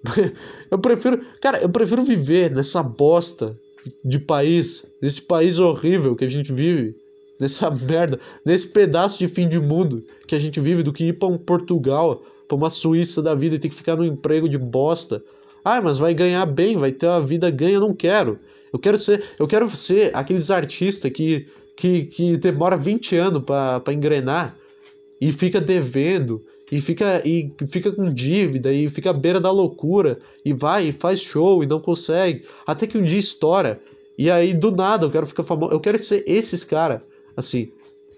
eu 0.69 0.77
prefiro. 0.77 1.25
Cara, 1.41 1.61
eu 1.61 1.69
prefiro 1.69 2.03
viver 2.03 2.51
nessa 2.51 2.83
bosta 2.83 3.57
de 4.03 4.19
país. 4.19 4.85
Nesse 5.01 5.21
país 5.21 5.57
horrível 5.57 6.15
que 6.15 6.25
a 6.25 6.29
gente 6.29 6.51
vive. 6.51 6.95
Nessa 7.39 7.71
merda. 7.71 8.19
Nesse 8.45 8.67
pedaço 8.67 9.17
de 9.17 9.27
fim 9.27 9.47
de 9.47 9.59
mundo 9.59 10.03
que 10.27 10.35
a 10.35 10.39
gente 10.39 10.59
vive 10.59 10.83
do 10.83 10.91
que 10.91 11.05
ir 11.05 11.13
para 11.13 11.29
um 11.29 11.37
Portugal 11.37 12.21
pra 12.47 12.57
uma 12.57 12.69
Suíça 12.69 13.21
da 13.21 13.35
vida 13.35 13.55
e 13.55 13.59
ter 13.59 13.69
que 13.69 13.75
ficar 13.75 13.95
num 13.95 14.05
emprego 14.05 14.49
de 14.49 14.57
bosta. 14.57 15.23
Ah, 15.63 15.81
mas 15.81 15.97
vai 15.97 16.13
ganhar 16.13 16.45
bem, 16.45 16.77
vai 16.77 16.91
ter 16.91 17.07
uma 17.07 17.25
vida 17.25 17.49
ganha, 17.49 17.73
eu 17.73 17.81
não 17.81 17.93
quero. 17.93 18.39
Eu 18.71 18.79
quero 18.79 18.97
ser, 18.97 19.23
eu 19.39 19.47
quero 19.47 19.69
ser 19.69 20.15
aqueles 20.15 20.49
artistas 20.49 21.11
que, 21.11 21.47
que, 21.77 22.05
que 22.07 22.37
demora 22.37 22.75
20 22.75 23.15
anos 23.15 23.43
para 23.43 23.93
engrenar 23.93 24.57
e 25.21 25.31
fica 25.31 25.61
devendo 25.61 26.41
e 26.71 26.81
fica 26.81 27.21
e 27.23 27.49
fica 27.67 27.91
com 27.91 28.11
dívida 28.11 28.73
e 28.73 28.89
fica 28.89 29.11
à 29.11 29.13
beira 29.13 29.39
da 29.39 29.51
loucura 29.51 30.19
e 30.43 30.53
vai 30.53 30.89
e 30.89 30.91
faz 30.91 31.21
show 31.21 31.63
e 31.63 31.67
não 31.67 31.79
consegue, 31.79 32.43
até 32.65 32.87
que 32.87 32.97
um 32.97 33.03
dia 33.03 33.19
estoura. 33.19 33.79
E 34.17 34.29
aí 34.31 34.53
do 34.53 34.71
nada 34.71 35.05
eu 35.05 35.11
quero 35.11 35.27
ficar 35.27 35.43
famoso, 35.43 35.71
eu 35.71 35.79
quero 35.79 36.03
ser 36.03 36.23
esses 36.25 36.63
cara, 36.63 37.03
assim. 37.37 37.71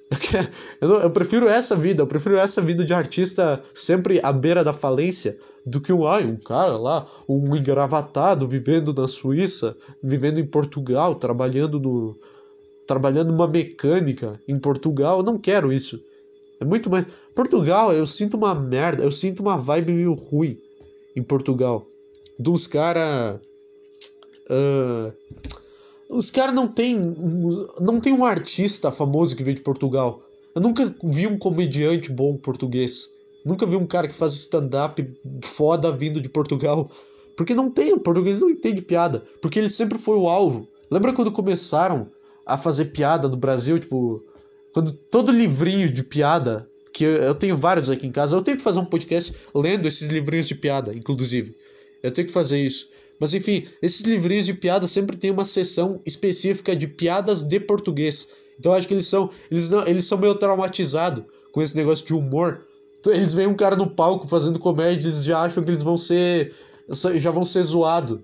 Eu, 0.81 0.87
não, 0.87 1.01
eu, 1.01 1.11
prefiro 1.11 1.47
essa 1.47 1.75
vida, 1.75 2.01
eu 2.01 2.07
prefiro 2.07 2.35
essa 2.35 2.59
vida 2.63 2.83
de 2.83 2.95
artista 2.95 3.61
sempre 3.75 4.19
à 4.23 4.33
beira 4.33 4.63
da 4.63 4.73
falência 4.73 5.37
do 5.63 5.79
que 5.79 5.93
um, 5.93 6.07
ai, 6.07 6.25
um 6.25 6.35
cara 6.35 6.77
lá, 6.77 7.05
um 7.27 7.55
engravatado 7.55 8.47
vivendo 8.47 8.91
na 8.91 9.07
Suíça, 9.07 9.77
vivendo 10.01 10.39
em 10.39 10.47
Portugal, 10.47 11.13
trabalhando 11.13 11.79
no 11.79 12.17
trabalhando 12.89 13.31
numa 13.31 13.47
mecânica 13.47 14.41
em 14.47 14.57
Portugal. 14.57 15.19
Eu 15.19 15.23
não 15.23 15.37
quero 15.37 15.71
isso. 15.71 16.01
É 16.59 16.65
muito 16.65 16.89
mais. 16.89 17.05
Portugal, 17.35 17.93
eu 17.93 18.07
sinto 18.07 18.35
uma 18.35 18.55
merda, 18.55 19.03
eu 19.03 19.11
sinto 19.11 19.41
uma 19.41 19.55
vibe 19.57 19.93
meio 19.93 20.13
ruim 20.15 20.57
em 21.15 21.21
Portugal. 21.21 21.85
Dos 22.39 22.65
caras. 22.65 23.39
Uh, 24.49 25.13
os 26.09 26.31
caras 26.31 26.55
não 26.55 26.67
tem. 26.67 26.97
Não 27.79 28.01
tem 28.01 28.11
um 28.11 28.25
artista 28.25 28.91
famoso 28.91 29.35
que 29.35 29.43
veio 29.43 29.55
de 29.55 29.61
Portugal. 29.61 30.19
Eu 30.55 30.61
nunca 30.61 30.91
vi 31.03 31.27
um 31.27 31.37
comediante 31.37 32.11
bom 32.11 32.37
português. 32.37 33.07
Nunca 33.45 33.67
vi 33.67 33.75
um 33.75 33.85
cara 33.85 34.07
que 34.07 34.15
faz 34.15 34.33
stand-up 34.33 35.07
foda 35.43 35.91
vindo 35.91 36.19
de 36.19 36.27
Portugal. 36.27 36.89
Porque 37.37 37.53
não 37.53 37.69
tem, 37.69 37.93
o 37.93 37.99
português 37.99 38.41
não 38.41 38.49
entende 38.49 38.81
piada. 38.81 39.23
Porque 39.43 39.59
ele 39.59 39.69
sempre 39.69 39.99
foi 39.99 40.17
o 40.17 40.27
alvo. 40.27 40.67
Lembra 40.89 41.13
quando 41.13 41.31
começaram 41.31 42.07
a 42.53 42.57
fazer 42.57 42.85
piada 42.85 43.27
no 43.27 43.37
Brasil? 43.37 43.79
Tipo, 43.79 44.21
quando 44.73 44.91
todo 44.91 45.31
livrinho 45.31 45.91
de 45.91 46.03
piada, 46.03 46.67
que 46.93 47.03
eu, 47.03 47.11
eu 47.11 47.35
tenho 47.35 47.57
vários 47.57 47.89
aqui 47.89 48.07
em 48.07 48.11
casa, 48.11 48.35
eu 48.35 48.41
tenho 48.41 48.57
que 48.57 48.63
fazer 48.63 48.79
um 48.79 48.85
podcast 48.85 49.33
lendo 49.53 49.87
esses 49.87 50.09
livrinhos 50.09 50.47
de 50.47 50.55
piada, 50.55 50.93
inclusive. 50.93 51.55
Eu 52.01 52.11
tenho 52.11 52.27
que 52.27 52.33
fazer 52.33 52.59
isso. 52.59 52.87
Mas 53.19 53.33
enfim, 53.33 53.67
esses 53.81 54.01
livrinhos 54.01 54.45
de 54.45 54.53
piada 54.53 54.87
sempre 54.87 55.17
tem 55.17 55.29
uma 55.29 55.45
seção 55.45 55.99
específica 56.05 56.75
de 56.75 56.87
piadas 56.87 57.43
de 57.43 57.59
português. 57.59 58.29
Então 58.57 58.71
eu 58.71 58.77
acho 58.77 58.87
que 58.87 58.93
eles 58.93 59.07
são, 59.07 59.29
eles 59.51 59.69
não, 59.69 59.85
eles 59.85 60.05
são 60.05 60.17
meio 60.17 60.35
traumatizados 60.35 61.23
com 61.51 61.61
esse 61.61 61.75
negócio 61.75 62.05
de 62.05 62.13
humor. 62.13 62.65
Então, 62.99 63.13
eles 63.13 63.33
veem 63.33 63.47
um 63.47 63.55
cara 63.55 63.75
no 63.75 63.89
palco 63.89 64.27
fazendo 64.27 64.59
comédia, 64.59 65.07
eles 65.07 65.23
já 65.23 65.41
acham 65.41 65.63
que 65.63 65.69
eles 65.69 65.83
vão 65.83 65.97
ser 65.97 66.53
já 67.15 67.31
vão 67.31 67.45
ser 67.45 67.63
zoados. 67.63 68.19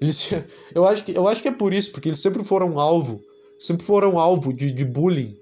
Eles, 0.00 0.30
eu, 0.74 0.86
acho 0.86 1.04
que, 1.04 1.16
eu 1.16 1.26
acho 1.28 1.42
que 1.42 1.48
é 1.48 1.52
por 1.52 1.72
isso, 1.72 1.90
porque 1.90 2.08
eles 2.08 2.18
sempre 2.18 2.42
foram 2.44 2.78
alvo. 2.78 3.22
Sempre 3.58 3.84
foram 3.84 4.18
alvo 4.18 4.52
de, 4.52 4.70
de 4.70 4.84
bullying. 4.84 5.36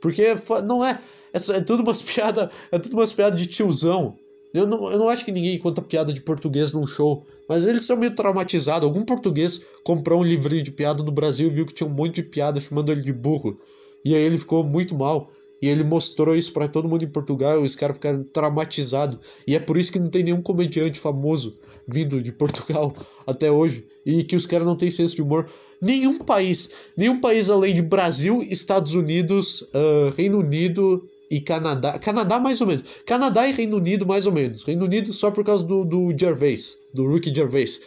Porque 0.00 0.34
não 0.64 0.84
é. 0.84 1.00
É, 1.32 1.56
é 1.56 1.60
tudo 1.60 1.82
umas 1.82 2.00
piadas. 2.02 2.48
É 2.70 2.78
tudo 2.78 2.94
umas 2.94 3.12
piadas 3.12 3.40
de 3.40 3.46
tiozão. 3.46 4.16
Eu 4.52 4.66
não, 4.66 4.90
eu 4.90 4.98
não 4.98 5.08
acho 5.08 5.24
que 5.24 5.32
ninguém 5.32 5.58
conta 5.58 5.82
piada 5.82 6.12
de 6.12 6.20
português 6.20 6.72
num 6.72 6.86
show. 6.86 7.26
Mas 7.48 7.64
eles 7.64 7.84
são 7.84 7.96
meio 7.96 8.14
traumatizados. 8.14 8.88
Algum 8.88 9.02
português 9.02 9.60
comprou 9.82 10.20
um 10.20 10.24
livrinho 10.24 10.62
de 10.62 10.70
piada 10.70 11.02
no 11.02 11.10
Brasil 11.10 11.48
e 11.48 11.54
viu 11.54 11.66
que 11.66 11.74
tinha 11.74 11.88
um 11.88 11.92
monte 11.92 12.16
de 12.16 12.22
piada 12.22 12.60
chamando 12.60 12.92
ele 12.92 13.02
de 13.02 13.12
burro. 13.12 13.58
E 14.04 14.14
aí 14.14 14.22
ele 14.22 14.38
ficou 14.38 14.62
muito 14.62 14.94
mal. 14.94 15.30
E 15.60 15.68
ele 15.68 15.84
mostrou 15.84 16.34
isso 16.34 16.52
para 16.52 16.68
todo 16.68 16.88
mundo 16.88 17.04
em 17.04 17.08
Portugal 17.08 17.60
os 17.60 17.76
caras 17.76 17.96
ficaram 17.96 18.24
traumatizados. 18.24 19.18
E 19.46 19.54
é 19.54 19.60
por 19.60 19.76
isso 19.76 19.92
que 19.92 19.98
não 19.98 20.08
tem 20.08 20.22
nenhum 20.22 20.40
comediante 20.40 20.98
famoso 20.98 21.54
vindo 21.86 22.22
de 22.22 22.32
Portugal 22.32 22.94
até 23.26 23.50
hoje. 23.50 23.84
E 24.06 24.24
que 24.24 24.36
os 24.36 24.46
caras 24.46 24.66
não 24.66 24.76
têm 24.76 24.90
senso 24.90 25.14
de 25.14 25.22
humor. 25.22 25.48
Nenhum 25.80 26.18
país, 26.18 26.70
nenhum 26.96 27.20
país 27.20 27.50
além 27.50 27.74
de 27.74 27.82
Brasil, 27.82 28.42
Estados 28.48 28.94
Unidos, 28.94 29.62
uh, 29.62 30.14
Reino 30.16 30.38
Unido 30.38 31.06
e 31.30 31.40
Canadá. 31.40 31.98
Canadá 31.98 32.40
mais 32.40 32.60
ou 32.60 32.66
menos. 32.66 32.84
Canadá 33.06 33.46
e 33.46 33.52
Reino 33.52 33.76
Unido 33.76 34.06
mais 34.06 34.26
ou 34.26 34.32
menos. 34.32 34.62
Reino 34.64 34.84
Unido 34.84 35.12
só 35.12 35.30
por 35.30 35.44
causa 35.44 35.64
do, 35.64 35.84
do 35.84 36.14
Gervais, 36.18 36.76
do 36.94 37.12
Ricky 37.12 37.34
Gervais. 37.34 37.80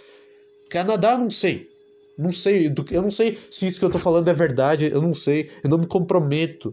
Canadá 0.70 1.18
não 1.18 1.30
sei. 1.30 1.70
Não 2.18 2.32
sei, 2.32 2.72
eu 2.92 3.02
não 3.02 3.10
sei 3.10 3.38
se 3.50 3.66
isso 3.66 3.80
que 3.80 3.86
eu 3.86 3.90
tô 3.90 3.98
falando 3.98 4.28
é 4.28 4.34
verdade, 4.36 4.86
eu 4.86 5.02
não 5.02 5.16
sei, 5.16 5.50
eu 5.64 5.70
não 5.70 5.80
me 5.80 5.88
comprometo 5.88 6.72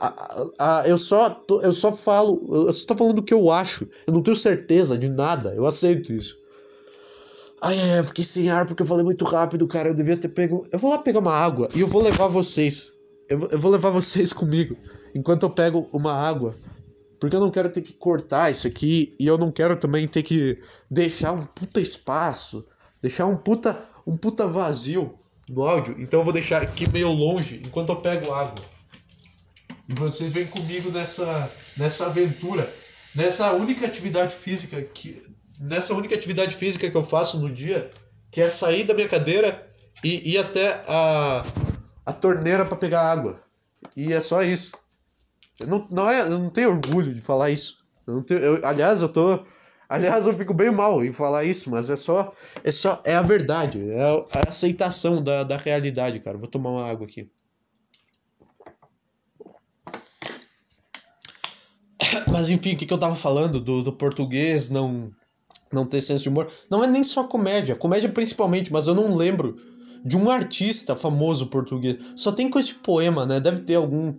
a, 0.00 0.80
a, 0.80 0.88
eu, 0.88 0.96
só, 0.96 1.44
eu 1.62 1.72
só 1.72 1.92
falo, 1.92 2.66
eu 2.66 2.72
só 2.72 2.86
tô 2.86 2.96
falando 2.96 3.18
o 3.18 3.22
que 3.22 3.34
eu 3.34 3.50
acho. 3.50 3.86
Eu 4.06 4.14
não 4.14 4.22
tenho 4.22 4.36
certeza 4.36 4.96
de 4.96 5.08
nada. 5.08 5.52
Eu 5.54 5.66
aceito 5.66 6.10
isso. 6.12 6.38
Ai, 7.60 7.78
ai, 7.78 7.98
eu 7.98 8.04
fiquei 8.04 8.24
sem 8.24 8.48
ar 8.48 8.64
porque 8.66 8.82
eu 8.82 8.86
falei 8.86 9.04
muito 9.04 9.24
rápido, 9.26 9.68
cara. 9.68 9.88
Eu 9.88 9.94
devia 9.94 10.16
ter 10.16 10.28
pego. 10.28 10.66
Eu 10.72 10.78
vou 10.78 10.90
lá 10.90 10.98
pegar 10.98 11.20
uma 11.20 11.34
água 11.34 11.68
e 11.74 11.80
eu 11.80 11.86
vou 11.86 12.02
levar 12.02 12.28
vocês. 12.28 12.94
Eu, 13.28 13.48
eu 13.50 13.60
vou 13.60 13.70
levar 13.70 13.90
vocês 13.90 14.32
comigo 14.32 14.74
enquanto 15.14 15.42
eu 15.42 15.50
pego 15.50 15.86
uma 15.92 16.14
água. 16.14 16.54
Porque 17.20 17.36
eu 17.36 17.40
não 17.40 17.50
quero 17.50 17.68
ter 17.68 17.82
que 17.82 17.92
cortar 17.92 18.50
isso 18.50 18.66
aqui 18.66 19.14
e 19.20 19.26
eu 19.26 19.36
não 19.36 19.52
quero 19.52 19.76
também 19.76 20.08
ter 20.08 20.22
que 20.22 20.58
deixar 20.90 21.32
um 21.32 21.44
puta 21.44 21.78
espaço, 21.78 22.66
deixar 23.02 23.26
um 23.26 23.36
puta, 23.36 23.78
um 24.06 24.16
puta 24.16 24.46
vazio 24.46 25.14
no 25.46 25.62
áudio. 25.62 25.94
Então 25.98 26.20
eu 26.20 26.24
vou 26.24 26.32
deixar 26.32 26.62
aqui 26.62 26.90
meio 26.90 27.12
longe 27.12 27.60
enquanto 27.62 27.90
eu 27.90 27.96
pego 27.96 28.32
água. 28.32 28.64
E 29.90 29.94
vocês 29.94 30.32
vêm 30.32 30.46
comigo 30.46 30.88
nessa, 30.88 31.50
nessa 31.76 32.06
aventura, 32.06 32.72
nessa 33.12 33.52
única 33.54 33.84
atividade 33.84 34.32
física 34.36 34.80
que 34.80 35.20
nessa 35.58 35.92
única 35.94 36.14
atividade 36.14 36.54
física 36.54 36.88
que 36.88 36.96
eu 36.96 37.02
faço 37.02 37.40
no 37.40 37.52
dia, 37.52 37.90
que 38.30 38.40
é 38.40 38.48
sair 38.48 38.84
da 38.84 38.94
minha 38.94 39.08
cadeira 39.08 39.66
e 40.04 40.34
ir 40.34 40.38
até 40.38 40.80
a, 40.86 41.44
a 42.06 42.12
torneira 42.12 42.64
para 42.64 42.76
pegar 42.76 43.02
água. 43.02 43.40
E 43.96 44.12
é 44.12 44.20
só 44.20 44.44
isso. 44.44 44.70
Eu 45.58 45.66
não, 45.66 45.88
não, 45.90 46.08
é, 46.08 46.20
eu 46.20 46.38
não 46.38 46.50
tenho 46.50 46.70
orgulho 46.70 47.12
de 47.12 47.20
falar 47.20 47.50
isso. 47.50 47.84
Eu 48.06 48.14
não 48.14 48.22
tenho, 48.22 48.38
eu, 48.38 48.64
aliás, 48.64 49.02
eu 49.02 49.08
tô. 49.08 49.44
Aliás, 49.88 50.24
eu 50.24 50.32
fico 50.34 50.54
bem 50.54 50.70
mal 50.70 51.04
em 51.04 51.10
falar 51.10 51.42
isso, 51.42 51.68
mas 51.68 51.90
é 51.90 51.96
só. 51.96 52.32
É 52.62 52.70
só. 52.70 53.02
É 53.04 53.16
a 53.16 53.22
verdade. 53.22 53.90
É 53.90 54.02
a, 54.02 54.38
a 54.38 54.48
aceitação 54.50 55.20
da, 55.20 55.42
da 55.42 55.56
realidade, 55.56 56.20
cara. 56.20 56.38
Vou 56.38 56.46
tomar 56.46 56.70
uma 56.70 56.88
água 56.88 57.08
aqui. 57.08 57.28
Mas 62.30 62.48
enfim, 62.48 62.74
o 62.74 62.76
que, 62.76 62.86
que 62.86 62.92
eu 62.92 62.98
tava 62.98 63.16
falando 63.16 63.60
do, 63.60 63.82
do 63.82 63.92
português 63.92 64.70
não 64.70 65.10
não 65.72 65.86
ter 65.86 66.02
senso 66.02 66.24
de 66.24 66.28
humor? 66.28 66.50
Não 66.68 66.82
é 66.82 66.86
nem 66.86 67.04
só 67.04 67.22
comédia, 67.24 67.76
comédia 67.76 68.08
principalmente, 68.08 68.72
mas 68.72 68.88
eu 68.88 68.94
não 68.94 69.14
lembro 69.14 69.54
de 70.04 70.16
um 70.16 70.28
artista 70.28 70.96
famoso 70.96 71.46
português. 71.46 71.96
Só 72.16 72.32
tem 72.32 72.50
com 72.50 72.58
esse 72.58 72.74
poema, 72.74 73.24
né? 73.24 73.38
Deve 73.38 73.60
ter 73.60 73.76
algum 73.76 74.12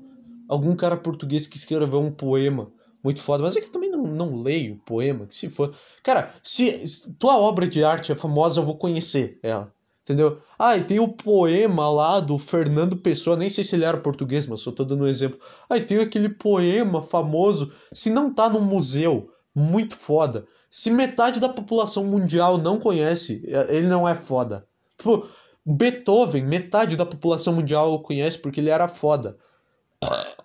algum 0.47 0.75
cara 0.75 0.97
português 0.97 1.47
que 1.47 1.57
escreveu 1.57 1.99
um 1.99 2.11
poema 2.11 2.71
muito 3.03 3.21
foda, 3.21 3.43
mas 3.43 3.55
é 3.55 3.61
que 3.61 3.67
eu 3.67 3.71
também 3.71 3.89
não, 3.89 4.03
não 4.03 4.41
leio 4.41 4.79
poema, 4.85 5.25
que 5.25 5.35
se 5.35 5.49
for. 5.49 5.75
Cara, 6.03 6.33
se, 6.43 6.85
se 6.85 7.13
tua 7.13 7.37
obra 7.37 7.67
de 7.67 7.83
arte 7.83 8.11
é 8.11 8.15
famosa, 8.15 8.59
eu 8.59 8.65
vou 8.65 8.77
conhecer 8.77 9.39
ela. 9.41 9.73
Entendeu? 10.03 10.39
Ah, 10.57 10.77
e 10.77 10.83
tem 10.83 10.99
o 10.99 11.07
poema 11.07 11.89
lá 11.89 12.19
do 12.19 12.37
Fernando 12.39 12.97
Pessoa, 12.97 13.37
nem 13.37 13.49
sei 13.49 13.63
se 13.63 13.75
ele 13.75 13.85
era 13.85 13.99
português, 13.99 14.47
mas 14.47 14.61
só 14.61 14.71
tô 14.71 14.83
dando 14.83 15.03
um 15.03 15.07
exemplo. 15.07 15.39
Ah, 15.69 15.77
e 15.77 15.81
tem 15.81 15.99
aquele 15.99 16.29
poema 16.29 17.03
famoso, 17.03 17.71
se 17.93 18.09
não 18.09 18.33
tá 18.33 18.49
num 18.49 18.61
museu, 18.61 19.29
muito 19.55 19.95
foda. 19.95 20.47
Se 20.69 20.89
metade 20.89 21.39
da 21.39 21.49
população 21.49 22.05
mundial 22.05 22.57
não 22.57 22.79
conhece, 22.79 23.43
é, 23.47 23.75
ele 23.75 23.87
não 23.87 24.07
é 24.07 24.15
foda. 24.15 24.67
Tipo, 24.97 25.27
Beethoven, 25.65 26.43
metade 26.45 26.95
da 26.95 27.05
população 27.05 27.53
mundial 27.53 28.01
conhece 28.01 28.39
porque 28.39 28.59
ele 28.59 28.69
era 28.69 28.87
foda. 28.87 29.37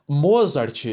Mozart, 0.09 0.85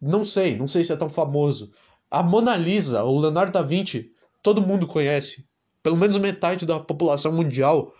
não 0.00 0.24
sei, 0.24 0.56
não 0.56 0.66
sei 0.66 0.82
se 0.82 0.92
é 0.92 0.96
tão 0.96 1.08
famoso. 1.08 1.70
A 2.10 2.22
Mona 2.22 2.56
Lisa, 2.56 3.04
o 3.04 3.20
Leonardo 3.20 3.52
da 3.52 3.62
Vinci, 3.62 4.12
todo 4.42 4.60
mundo 4.60 4.86
conhece. 4.86 5.46
Pelo 5.82 5.96
menos 5.96 6.16
metade 6.16 6.66
da 6.66 6.80
população 6.80 7.32
mundial 7.32 7.92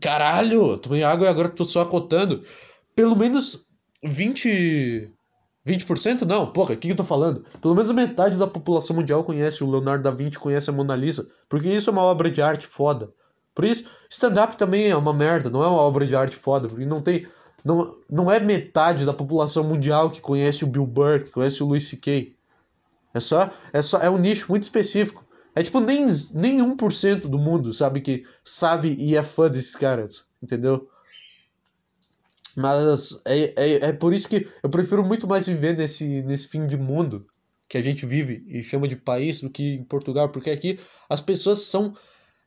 Caralho, 0.00 0.78
tomei 0.78 1.02
água 1.02 1.26
e 1.26 1.30
agora 1.30 1.48
tô 1.48 1.64
só 1.64 1.82
acotando. 1.82 2.42
Pelo 2.94 3.16
menos 3.16 3.66
20. 4.02 5.10
20%? 5.66 6.22
Não, 6.22 6.46
porra, 6.46 6.74
o 6.74 6.76
que, 6.76 6.90
eu 6.90 6.96
tô 6.96 7.04
falando? 7.04 7.44
Pelo 7.60 7.74
menos 7.74 7.90
metade 7.90 8.36
da 8.36 8.46
população 8.46 8.96
mundial 8.96 9.24
conhece 9.24 9.64
o 9.64 9.70
Leonardo 9.70 10.04
da 10.04 10.10
Vinci, 10.10 10.38
conhece 10.38 10.68
a 10.68 10.72
Mona 10.72 10.94
Lisa. 10.94 11.26
Porque 11.48 11.68
isso 11.68 11.88
é 11.88 11.92
uma 11.92 12.02
obra 12.02 12.30
de 12.30 12.42
arte 12.42 12.66
foda. 12.66 13.10
Por 13.54 13.64
isso, 13.64 13.88
stand-up 14.10 14.56
também 14.56 14.88
é 14.88 14.96
uma 14.96 15.12
merda, 15.12 15.48
não 15.48 15.62
é 15.62 15.66
uma 15.66 15.80
obra 15.80 16.06
de 16.06 16.14
arte 16.14 16.36
foda. 16.36 16.68
Porque 16.68 16.84
não 16.84 17.00
tem. 17.00 17.26
Não, 17.64 17.96
não 18.10 18.30
é 18.30 18.38
metade 18.38 19.06
da 19.06 19.14
população 19.14 19.64
mundial 19.64 20.10
que 20.10 20.20
conhece 20.20 20.64
o 20.64 20.66
Bill 20.66 20.86
Burr, 20.86 21.24
que 21.24 21.30
conhece 21.30 21.62
o 21.62 21.66
Louis 21.66 21.88
C.K. 21.88 22.36
É 23.14 23.20
só, 23.20 23.50
é 23.72 23.80
só. 23.80 23.98
É 24.00 24.10
um 24.10 24.18
nicho 24.18 24.46
muito 24.50 24.64
específico. 24.64 25.23
É 25.54 25.62
tipo, 25.62 25.80
nem, 25.80 26.06
nem 26.34 26.58
1% 26.58 27.28
do 27.28 27.38
mundo 27.38 27.72
sabe 27.72 28.00
que 28.00 28.24
sabe 28.44 28.96
e 28.98 29.16
é 29.16 29.22
fã 29.22 29.48
desses 29.48 29.76
caras, 29.76 30.24
entendeu? 30.42 30.88
Mas 32.56 33.20
é, 33.24 33.52
é, 33.56 33.74
é 33.88 33.92
por 33.92 34.12
isso 34.12 34.28
que 34.28 34.48
eu 34.62 34.70
prefiro 34.70 35.04
muito 35.04 35.26
mais 35.26 35.46
viver 35.46 35.76
nesse, 35.76 36.22
nesse 36.22 36.48
fim 36.48 36.66
de 36.66 36.76
mundo 36.76 37.26
que 37.68 37.78
a 37.78 37.82
gente 37.82 38.06
vive 38.06 38.44
e 38.46 38.62
chama 38.62 38.86
de 38.86 38.96
país 38.96 39.40
do 39.40 39.50
que 39.50 39.74
em 39.74 39.84
Portugal, 39.84 40.28
porque 40.28 40.50
aqui 40.50 40.78
as 41.08 41.20
pessoas 41.20 41.62
são. 41.62 41.96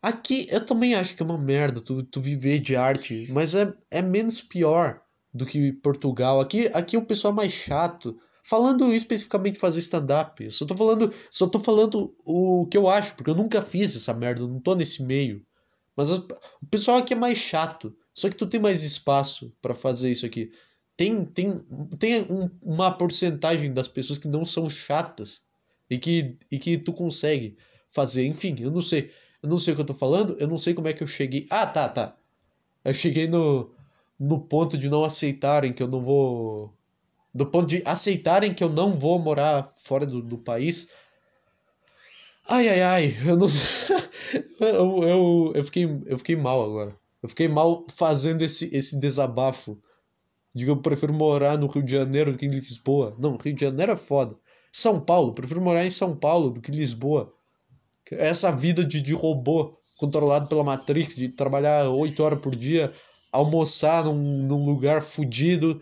Aqui 0.02 0.48
eu 0.50 0.64
também 0.64 0.96
acho 0.96 1.16
que 1.16 1.24
é 1.24 1.26
uma 1.26 1.38
merda 1.38 1.82
tu, 1.82 2.04
tu 2.04 2.22
viver 2.22 2.60
de 2.60 2.76
arte, 2.76 3.28
mas 3.32 3.56
é, 3.56 3.74
é 3.90 4.02
menos 4.02 4.42
pior 4.42 5.02
do 5.34 5.46
que 5.46 5.72
Portugal. 5.72 6.40
Aqui, 6.40 6.70
aqui 6.74 6.96
o 6.98 7.06
pessoal 7.06 7.34
é 7.34 7.38
mais 7.38 7.52
chato. 7.52 8.18
Falando 8.48 8.94
especificamente 8.94 9.56
de 9.56 9.60
fazer 9.60 9.80
stand-up, 9.80 10.50
só 10.54 10.66
tô 10.66 10.74
falando, 10.74 11.14
só 11.30 11.48
tô 11.48 11.60
falando 11.60 12.16
o 12.24 12.66
que 12.68 12.78
eu 12.78 12.88
acho, 12.88 13.14
porque 13.14 13.30
eu 13.30 13.36
nunca 13.36 13.62
fiz 13.62 13.94
essa 13.94 14.14
merda, 14.14 14.40
eu 14.40 14.48
não 14.48 14.58
tô 14.58 14.74
nesse 14.74 15.04
meio. 15.04 15.46
Mas 15.98 16.12
o 16.12 16.26
pessoal 16.72 17.00
aqui 17.00 17.12
é 17.12 17.18
mais 17.18 17.38
chato. 17.38 17.94
Só 18.14 18.30
que 18.30 18.38
tu 18.38 18.48
tem 18.48 18.58
mais 18.58 18.84
espaço 18.84 19.54
para 19.62 19.76
fazer 19.76 20.10
isso 20.10 20.26
aqui. 20.26 20.50
Tem, 20.96 21.26
tem, 21.26 21.60
tem 22.00 22.22
um, 22.22 22.50
uma 22.64 22.90
porcentagem 22.90 23.74
das 23.74 23.90
pessoas 23.90 24.18
que 24.18 24.30
não 24.30 24.46
são 24.46 24.70
chatas 24.70 25.42
e 25.90 25.98
que, 25.98 26.38
e 26.50 26.58
que 26.58 26.78
tu 26.78 26.94
consegue 26.94 27.58
fazer. 27.92 28.26
Enfim, 28.26 28.56
eu 28.60 28.72
não 28.72 28.82
sei. 28.82 29.12
Eu 29.44 29.50
não 29.50 29.60
sei 29.60 29.74
o 29.74 29.76
que 29.76 29.82
eu 29.82 29.88
tô 29.88 29.94
falando, 29.94 30.38
eu 30.40 30.48
não 30.48 30.58
sei 30.58 30.74
como 30.74 30.88
é 30.88 30.94
que 30.94 31.04
eu 31.04 31.08
cheguei. 31.08 31.46
Ah, 31.50 31.68
tá, 31.68 31.90
tá. 31.90 32.16
Eu 32.86 32.94
cheguei 32.94 33.28
no, 33.28 33.76
no 34.18 34.40
ponto 34.40 34.78
de 34.78 34.88
não 34.88 35.04
aceitarem 35.04 35.74
que 35.74 35.84
eu 35.84 35.88
não 35.90 36.02
vou 36.02 36.77
do 37.38 37.46
ponto 37.46 37.68
de 37.68 37.84
aceitarem 37.86 38.52
que 38.52 38.64
eu 38.64 38.70
não 38.70 38.98
vou 38.98 39.20
morar 39.20 39.72
fora 39.76 40.08
do, 40.08 40.24
do 40.24 40.40
país. 40.40 40.88
Ai, 42.50 42.68
ai, 42.68 42.82
ai, 42.82 43.18
eu 43.24 43.38
não 43.38 43.48
eu, 44.60 45.04
eu, 45.04 45.52
eu, 45.54 45.64
fiquei, 45.64 45.84
eu 46.08 46.18
fiquei 46.18 46.36
mal 46.36 46.64
agora. 46.64 46.98
Eu 47.22 47.30
fiquei 47.30 47.48
mal 47.48 47.86
fazendo 47.96 48.42
esse, 48.42 48.76
esse 48.76 49.00
desabafo. 49.00 49.78
Digo, 50.56 50.72
eu 50.72 50.78
prefiro 50.78 51.14
morar 51.14 51.60
no 51.60 51.68
Rio 51.68 51.84
de 51.84 51.92
Janeiro 51.92 52.32
do 52.32 52.40
que 52.40 52.48
em 52.48 52.50
Lisboa. 52.50 53.16
Não, 53.20 53.38
Rio 53.38 53.54
de 53.54 53.62
Janeiro 53.62 53.92
é 53.92 53.98
foda. 53.98 54.36
São 54.72 55.00
Paulo, 55.00 55.36
prefiro 55.36 55.62
morar 55.62 55.86
em 55.86 55.92
São 55.92 56.16
Paulo 56.16 56.50
do 56.50 56.60
que 56.60 56.72
Lisboa. 56.72 57.32
Essa 58.10 58.52
vida 58.52 58.84
de, 58.84 59.00
de 59.00 59.14
robô 59.14 59.78
controlado 59.96 60.48
pela 60.48 60.64
Matrix, 60.64 61.16
de 61.16 61.30
trabalhar 61.30 61.88
oito 61.92 62.24
horas 62.24 62.42
por 62.42 62.56
dia, 62.56 62.92
almoçar 63.32 64.06
num, 64.06 64.42
num 64.42 64.66
lugar 64.66 65.04
fodido, 65.04 65.80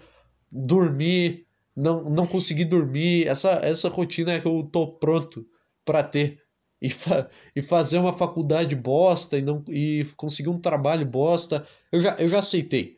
dormir, 0.51 1.44
não, 1.75 2.10
não 2.10 2.25
conseguir 2.25 2.65
dormir. 2.65 3.27
Essa, 3.27 3.60
essa 3.63 3.89
rotina 3.89 4.34
é 4.34 4.39
que 4.39 4.48
eu 4.48 4.63
tô 4.72 4.94
pronto 4.94 5.46
para 5.84 6.03
ter. 6.03 6.41
E, 6.82 6.89
fa 6.89 7.29
e 7.55 7.62
fazer 7.62 7.98
uma 7.98 8.13
faculdade 8.13 8.75
bosta 8.75 9.38
e, 9.38 9.41
não, 9.41 9.63
e 9.70 10.05
conseguir 10.15 10.50
um 10.50 10.60
trabalho 10.60 11.05
bosta. 11.05 11.65
Eu 11.91 12.01
já, 12.01 12.15
eu 12.15 12.29
já 12.29 12.39
aceitei. 12.39 12.98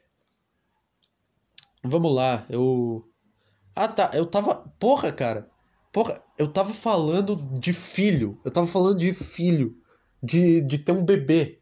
Vamos 1.84 2.14
lá, 2.14 2.46
eu. 2.50 3.08
Ah 3.76 3.88
tá, 3.88 4.12
eu 4.14 4.26
tava. 4.26 4.56
Porra, 4.80 5.12
cara. 5.12 5.50
Porra, 5.94 6.22
eu 6.38 6.52
tava 6.52 6.74
falando 6.74 7.36
de 7.60 7.72
filho. 7.74 8.40
Eu 8.44 8.52
tava 8.52 8.68
falando 8.68 9.00
de 9.00 9.14
filho. 9.14 9.76
De, 10.22 10.62
de 10.62 10.80
ter 10.80 10.92
um 10.92 11.06
bebê. 11.06 11.60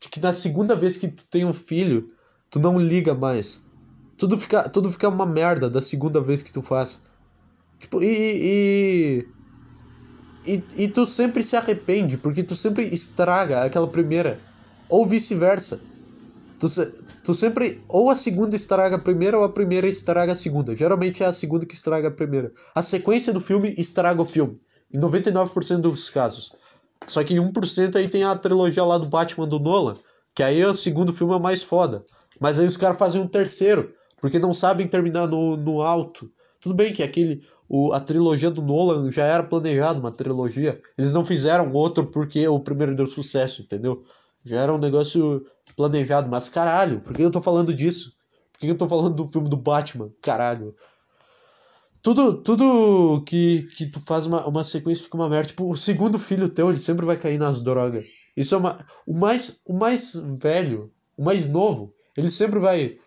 De 0.00 0.08
que 0.08 0.18
na 0.18 0.32
segunda 0.32 0.74
vez 0.74 0.96
que 0.96 1.08
tu 1.08 1.24
tem 1.26 1.44
um 1.44 1.52
filho, 1.52 2.08
tu 2.50 2.58
não 2.58 2.80
liga 2.80 3.14
mais. 3.14 3.60
Tudo 4.20 4.38
fica, 4.38 4.68
tudo 4.68 4.92
fica 4.92 5.08
uma 5.08 5.24
merda 5.24 5.70
da 5.70 5.80
segunda 5.80 6.20
vez 6.20 6.42
que 6.42 6.52
tu 6.52 6.60
faz. 6.60 7.00
Tipo, 7.78 8.02
e, 8.02 9.24
e, 10.44 10.52
e, 10.52 10.64
e 10.76 10.88
tu 10.88 11.06
sempre 11.06 11.42
se 11.42 11.56
arrepende, 11.56 12.18
porque 12.18 12.42
tu 12.42 12.54
sempre 12.54 12.84
estraga 12.84 13.64
aquela 13.64 13.88
primeira. 13.88 14.38
Ou 14.90 15.06
vice-versa. 15.06 15.80
Tu, 16.58 16.66
tu 17.24 17.34
sempre. 17.34 17.82
Ou 17.88 18.10
a 18.10 18.14
segunda 18.14 18.54
estraga 18.54 18.96
a 18.96 18.98
primeira, 18.98 19.38
ou 19.38 19.44
a 19.44 19.48
primeira 19.48 19.88
estraga 19.88 20.32
a 20.32 20.36
segunda. 20.36 20.76
Geralmente 20.76 21.22
é 21.22 21.26
a 21.26 21.32
segunda 21.32 21.64
que 21.64 21.74
estraga 21.74 22.08
a 22.08 22.10
primeira. 22.10 22.52
A 22.74 22.82
sequência 22.82 23.32
do 23.32 23.40
filme 23.40 23.74
estraga 23.78 24.20
o 24.20 24.26
filme. 24.26 24.60
Em 24.92 24.98
99% 24.98 25.80
dos 25.80 26.10
casos. 26.10 26.52
Só 27.06 27.24
que 27.24 27.32
em 27.32 27.38
1% 27.38 27.96
aí 27.96 28.06
tem 28.06 28.22
a 28.24 28.36
trilogia 28.36 28.84
lá 28.84 28.98
do 28.98 29.08
Batman 29.08 29.48
do 29.48 29.58
Nolan. 29.58 29.96
Que 30.34 30.42
aí 30.42 30.62
o 30.62 30.74
segundo 30.74 31.10
filme 31.10 31.34
é 31.34 31.38
mais 31.38 31.62
foda. 31.62 32.04
Mas 32.38 32.60
aí 32.60 32.66
os 32.66 32.76
caras 32.76 32.98
fazem 32.98 33.18
um 33.18 33.26
terceiro 33.26 33.98
porque 34.20 34.38
não 34.38 34.54
sabem 34.54 34.86
terminar 34.86 35.26
no, 35.26 35.56
no 35.56 35.80
alto. 35.80 36.30
Tudo 36.60 36.74
bem 36.74 36.92
que 36.92 37.02
aquele 37.02 37.42
o, 37.72 37.92
a 37.92 38.00
trilogia 38.00 38.50
do 38.50 38.60
Nolan 38.60 39.12
já 39.12 39.24
era 39.24 39.44
planejado 39.44 40.00
uma 40.00 40.10
trilogia. 40.10 40.82
Eles 40.98 41.12
não 41.12 41.24
fizeram 41.24 41.72
outro 41.72 42.04
porque 42.04 42.46
o 42.48 42.58
primeiro 42.58 42.96
deu 42.96 43.06
sucesso, 43.06 43.62
entendeu? 43.62 44.04
Já 44.44 44.62
era 44.62 44.74
um 44.74 44.78
negócio 44.78 45.46
planejado, 45.76 46.28
mas 46.28 46.48
caralho, 46.48 47.00
por 47.00 47.12
que 47.12 47.22
eu 47.22 47.30
tô 47.30 47.40
falando 47.40 47.72
disso? 47.72 48.12
Por 48.52 48.60
que 48.60 48.66
eu 48.66 48.76
tô 48.76 48.88
falando 48.88 49.14
do 49.14 49.28
filme 49.28 49.48
do 49.48 49.56
Batman? 49.56 50.10
Caralho. 50.20 50.74
Tudo, 52.02 52.42
tudo 52.42 53.22
que, 53.24 53.62
que 53.76 53.86
tu 53.86 54.00
faz 54.00 54.26
uma, 54.26 54.46
uma 54.46 54.64
sequência 54.64 55.04
fica 55.04 55.16
uma 55.16 55.28
merda. 55.28 55.48
Tipo, 55.48 55.70
o 55.70 55.76
segundo 55.76 56.18
filho 56.18 56.48
teu, 56.48 56.70
ele 56.70 56.78
sempre 56.78 57.06
vai 57.06 57.16
cair 57.16 57.38
nas 57.38 57.60
drogas. 57.60 58.06
Isso 58.36 58.54
é 58.54 58.58
uma. 58.58 58.84
O 59.06 59.16
mais, 59.16 59.60
o 59.64 59.74
mais 59.74 60.14
velho, 60.40 60.90
o 61.16 61.22
mais 61.22 61.46
novo, 61.46 61.94
ele 62.16 62.30
sempre 62.30 62.58
vai 62.58 62.98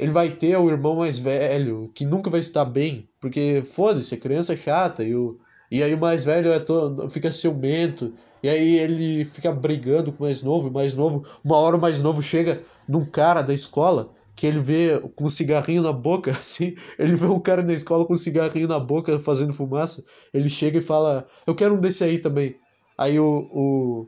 ele 0.00 0.12
vai 0.12 0.30
ter 0.30 0.56
o 0.56 0.70
irmão 0.70 0.96
mais 0.96 1.18
velho, 1.18 1.90
que 1.94 2.06
nunca 2.06 2.30
vai 2.30 2.40
estar 2.40 2.64
bem, 2.64 3.06
porque 3.20 3.62
foda-se, 3.66 4.14
a 4.14 4.18
criança 4.18 4.54
é 4.54 4.56
chata, 4.56 5.04
e, 5.04 5.14
o, 5.14 5.38
e 5.70 5.82
aí 5.82 5.94
o 5.94 6.00
mais 6.00 6.24
velho 6.24 6.50
é 6.50 6.58
todo, 6.58 7.10
fica 7.10 7.30
ciumento, 7.30 8.14
e 8.42 8.48
aí 8.48 8.78
ele 8.78 9.26
fica 9.26 9.52
brigando 9.52 10.10
com 10.10 10.24
o 10.24 10.26
mais 10.26 10.40
novo, 10.42 10.68
o 10.68 10.72
mais 10.72 10.94
novo, 10.94 11.26
uma 11.44 11.58
hora 11.58 11.76
o 11.76 11.80
mais 11.80 12.00
novo 12.00 12.22
chega 12.22 12.62
num 12.88 13.04
cara 13.04 13.42
da 13.42 13.52
escola, 13.52 14.10
que 14.34 14.46
ele 14.46 14.60
vê 14.60 14.98
com 15.14 15.26
um 15.26 15.28
cigarrinho 15.28 15.82
na 15.82 15.92
boca, 15.92 16.30
assim, 16.32 16.74
ele 16.98 17.14
vê 17.14 17.26
um 17.26 17.38
cara 17.38 17.62
na 17.62 17.74
escola 17.74 18.06
com 18.06 18.14
um 18.14 18.16
cigarrinho 18.16 18.68
na 18.68 18.80
boca 18.80 19.20
fazendo 19.20 19.52
fumaça, 19.52 20.02
ele 20.32 20.48
chega 20.48 20.78
e 20.78 20.82
fala, 20.82 21.26
eu 21.46 21.54
quero 21.54 21.74
um 21.74 21.80
desse 21.80 22.02
aí 22.02 22.18
também. 22.18 22.56
Aí 22.96 23.20
o, 23.20 23.48
o 23.52 24.06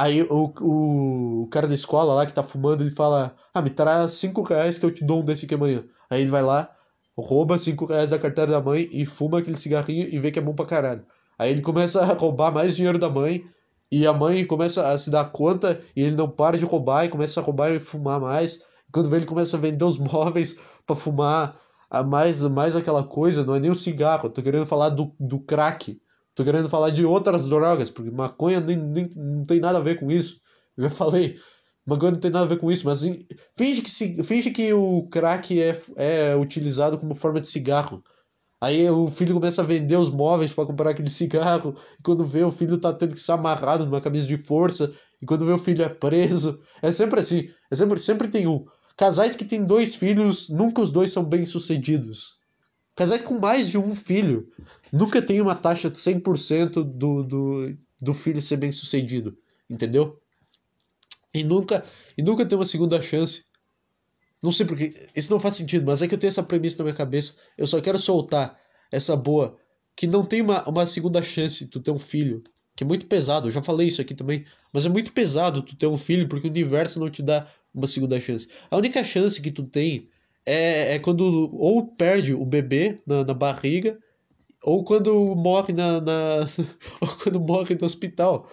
Aí 0.00 0.22
o, 0.22 0.52
o, 0.60 1.42
o, 1.42 1.48
cara 1.48 1.66
da 1.66 1.74
escola 1.74 2.14
lá 2.14 2.24
que 2.24 2.32
tá 2.32 2.44
fumando, 2.44 2.84
ele 2.84 2.90
fala: 2.90 3.34
Ah, 3.52 3.60
me 3.60 3.68
traz 3.68 4.12
5 4.12 4.42
reais 4.42 4.78
que 4.78 4.86
eu 4.86 4.92
te 4.94 5.04
dou 5.04 5.22
um 5.22 5.24
desse 5.24 5.44
aqui 5.44 5.56
amanhã. 5.56 5.84
Aí 6.08 6.20
ele 6.20 6.30
vai 6.30 6.40
lá, 6.40 6.70
rouba 7.16 7.58
5 7.58 7.84
reais 7.84 8.10
da 8.10 8.18
carteira 8.18 8.52
da 8.52 8.62
mãe 8.62 8.88
e 8.92 9.04
fuma 9.04 9.40
aquele 9.40 9.56
cigarrinho 9.56 10.06
e 10.08 10.16
vê 10.20 10.30
que 10.30 10.38
é 10.38 10.42
bom 10.42 10.54
pra 10.54 10.66
caralho. 10.66 11.04
Aí 11.36 11.50
ele 11.50 11.62
começa 11.62 12.00
a 12.00 12.14
roubar 12.14 12.52
mais 12.52 12.76
dinheiro 12.76 12.96
da 12.96 13.10
mãe 13.10 13.42
e 13.90 14.06
a 14.06 14.12
mãe 14.12 14.46
começa 14.46 14.86
a 14.88 14.96
se 14.96 15.10
dar 15.10 15.32
conta 15.32 15.80
e 15.96 16.02
ele 16.02 16.14
não 16.14 16.30
para 16.30 16.56
de 16.56 16.64
roubar 16.64 17.04
e 17.04 17.08
começa 17.08 17.40
a 17.40 17.42
roubar 17.42 17.72
e 17.72 17.80
fumar 17.80 18.20
mais. 18.20 18.60
Quando 18.92 19.10
vê, 19.10 19.16
ele 19.16 19.26
começa 19.26 19.56
a 19.56 19.60
vender 19.60 19.84
os 19.84 19.98
móveis 19.98 20.60
para 20.86 20.94
fumar 20.94 21.56
mais, 22.06 22.40
mais 22.44 22.76
aquela 22.76 23.02
coisa, 23.02 23.44
não 23.44 23.56
é 23.56 23.58
nem 23.58 23.70
o 23.70 23.74
cigarro, 23.74 24.30
tô 24.30 24.42
querendo 24.42 24.66
falar 24.66 24.90
do, 24.90 25.12
do 25.18 25.40
crack. 25.40 26.00
Tô 26.38 26.44
querendo 26.44 26.68
falar 26.68 26.90
de 26.90 27.04
outras 27.04 27.48
drogas, 27.48 27.90
porque 27.90 28.12
maconha 28.12 28.60
nem, 28.60 28.76
nem, 28.76 29.08
não 29.16 29.44
tem 29.44 29.58
nada 29.58 29.78
a 29.78 29.80
ver 29.80 29.98
com 29.98 30.08
isso. 30.08 30.40
Eu 30.76 30.84
já 30.84 30.90
falei, 30.90 31.36
maconha 31.84 32.12
não 32.12 32.20
tem 32.20 32.30
nada 32.30 32.44
a 32.44 32.48
ver 32.48 32.58
com 32.58 32.70
isso, 32.70 32.86
mas 32.86 33.00
finge 33.56 33.82
que, 33.82 33.90
se, 33.90 34.22
finge 34.22 34.52
que 34.52 34.72
o 34.72 35.08
crack 35.10 35.60
é, 35.60 35.76
é 35.96 36.36
utilizado 36.36 36.96
como 36.96 37.16
forma 37.16 37.40
de 37.40 37.48
cigarro. 37.48 38.04
Aí 38.60 38.88
o 38.88 39.10
filho 39.10 39.34
começa 39.34 39.62
a 39.62 39.64
vender 39.64 39.96
os 39.96 40.10
móveis 40.10 40.52
para 40.52 40.64
comprar 40.64 40.90
aquele 40.90 41.10
cigarro, 41.10 41.74
e 41.98 42.02
quando 42.04 42.24
vê 42.24 42.44
o 42.44 42.52
filho 42.52 42.78
tá 42.78 42.92
tendo 42.92 43.16
que 43.16 43.20
ser 43.20 43.32
amarrado 43.32 43.84
numa 43.84 44.00
camisa 44.00 44.28
de 44.28 44.38
força, 44.38 44.94
e 45.20 45.26
quando 45.26 45.44
vê 45.44 45.50
o 45.50 45.58
filho 45.58 45.82
é 45.82 45.88
preso. 45.88 46.60
É 46.80 46.92
sempre 46.92 47.18
assim, 47.18 47.50
é 47.68 47.74
sempre, 47.74 47.98
sempre 47.98 48.28
tem 48.28 48.46
um. 48.46 48.64
Casais 48.96 49.34
que 49.34 49.44
têm 49.44 49.64
dois 49.64 49.96
filhos, 49.96 50.48
nunca 50.50 50.82
os 50.82 50.92
dois 50.92 51.10
são 51.10 51.24
bem-sucedidos. 51.24 52.36
Casais 52.94 53.22
com 53.22 53.40
mais 53.40 53.68
de 53.68 53.76
um 53.76 53.92
filho 53.92 54.46
nunca 54.92 55.20
tem 55.20 55.40
uma 55.40 55.54
taxa 55.54 55.90
de 55.90 55.98
100% 55.98 56.82
do, 56.82 57.22
do, 57.22 57.76
do 58.00 58.14
filho 58.14 58.40
ser 58.40 58.56
bem 58.56 58.72
sucedido, 58.72 59.36
entendeu? 59.68 60.20
E 61.32 61.42
nunca, 61.42 61.84
e 62.16 62.22
nunca 62.22 62.46
tem 62.46 62.58
uma 62.58 62.64
segunda 62.64 63.00
chance. 63.02 63.44
Não 64.42 64.52
sei 64.52 64.66
porque, 64.66 65.08
isso 65.14 65.30
não 65.30 65.40
faz 65.40 65.56
sentido, 65.56 65.84
mas 65.84 66.00
é 66.00 66.08
que 66.08 66.14
eu 66.14 66.18
tenho 66.18 66.28
essa 66.28 66.42
premissa 66.42 66.78
na 66.78 66.84
minha 66.84 66.96
cabeça. 66.96 67.34
Eu 67.56 67.66
só 67.66 67.80
quero 67.80 67.98
soltar 67.98 68.58
essa 68.90 69.16
boa, 69.16 69.56
que 69.96 70.06
não 70.06 70.24
tem 70.24 70.40
uma, 70.40 70.66
uma 70.68 70.86
segunda 70.86 71.22
chance 71.22 71.66
tu 71.66 71.80
ter 71.80 71.90
um 71.90 71.98
filho, 71.98 72.42
que 72.74 72.84
é 72.84 72.86
muito 72.86 73.06
pesado, 73.06 73.48
eu 73.48 73.52
já 73.52 73.60
falei 73.60 73.88
isso 73.88 74.00
aqui 74.00 74.14
também, 74.14 74.46
mas 74.72 74.86
é 74.86 74.88
muito 74.88 75.12
pesado 75.12 75.62
tu 75.62 75.76
ter 75.76 75.88
um 75.88 75.96
filho 75.96 76.28
porque 76.28 76.46
o 76.46 76.50
universo 76.50 77.00
não 77.00 77.10
te 77.10 77.22
dá 77.22 77.46
uma 77.74 77.86
segunda 77.86 78.20
chance. 78.20 78.48
A 78.70 78.76
única 78.76 79.02
chance 79.02 79.40
que 79.40 79.50
tu 79.50 79.64
tem 79.64 80.08
é, 80.46 80.94
é 80.94 80.98
quando 80.98 81.50
ou 81.52 81.86
perde 81.88 82.32
o 82.32 82.44
bebê 82.44 82.96
na, 83.06 83.24
na 83.24 83.34
barriga, 83.34 83.98
ou 84.62 84.84
quando 84.84 85.34
morre 85.36 85.72
na, 85.72 86.00
na 86.00 86.46
ou 87.00 87.08
quando 87.22 87.40
morre 87.40 87.76
no 87.78 87.86
hospital. 87.86 88.50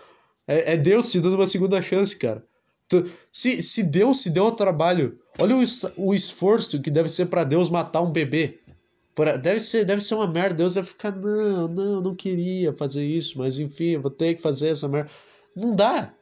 É, 0.47 0.73
é, 0.73 0.77
Deus 0.77 1.11
te 1.11 1.19
dando 1.19 1.35
uma 1.35 1.47
segunda 1.47 1.81
chance, 1.81 2.15
cara. 2.15 2.43
Se, 3.31 3.61
se 3.63 3.83
Deus 3.83 4.21
se 4.21 4.29
deu 4.29 4.45
ao 4.45 4.55
trabalho, 4.55 5.19
olha 5.39 5.55
o, 5.55 5.63
o 5.97 6.13
esforço 6.13 6.79
que 6.81 6.91
deve 6.91 7.09
ser 7.09 7.25
para 7.25 7.43
Deus 7.43 7.69
matar 7.69 8.01
um 8.01 8.11
bebê. 8.11 8.59
Pra, 9.15 9.37
deve, 9.37 9.59
ser, 9.59 9.85
deve 9.85 10.01
ser 10.01 10.13
uma 10.15 10.27
merda. 10.27 10.55
Deus 10.55 10.75
deve 10.75 10.89
ficar, 10.89 11.11
não, 11.11 11.67
não, 11.67 12.01
não 12.01 12.15
queria 12.15 12.73
fazer 12.73 13.03
isso, 13.03 13.39
mas 13.39 13.57
enfim, 13.57 13.97
vou 13.97 14.11
ter 14.11 14.35
que 14.35 14.41
fazer 14.41 14.67
essa 14.67 14.87
merda. 14.87 15.09
Não 15.55 15.75
dá. 15.75 16.13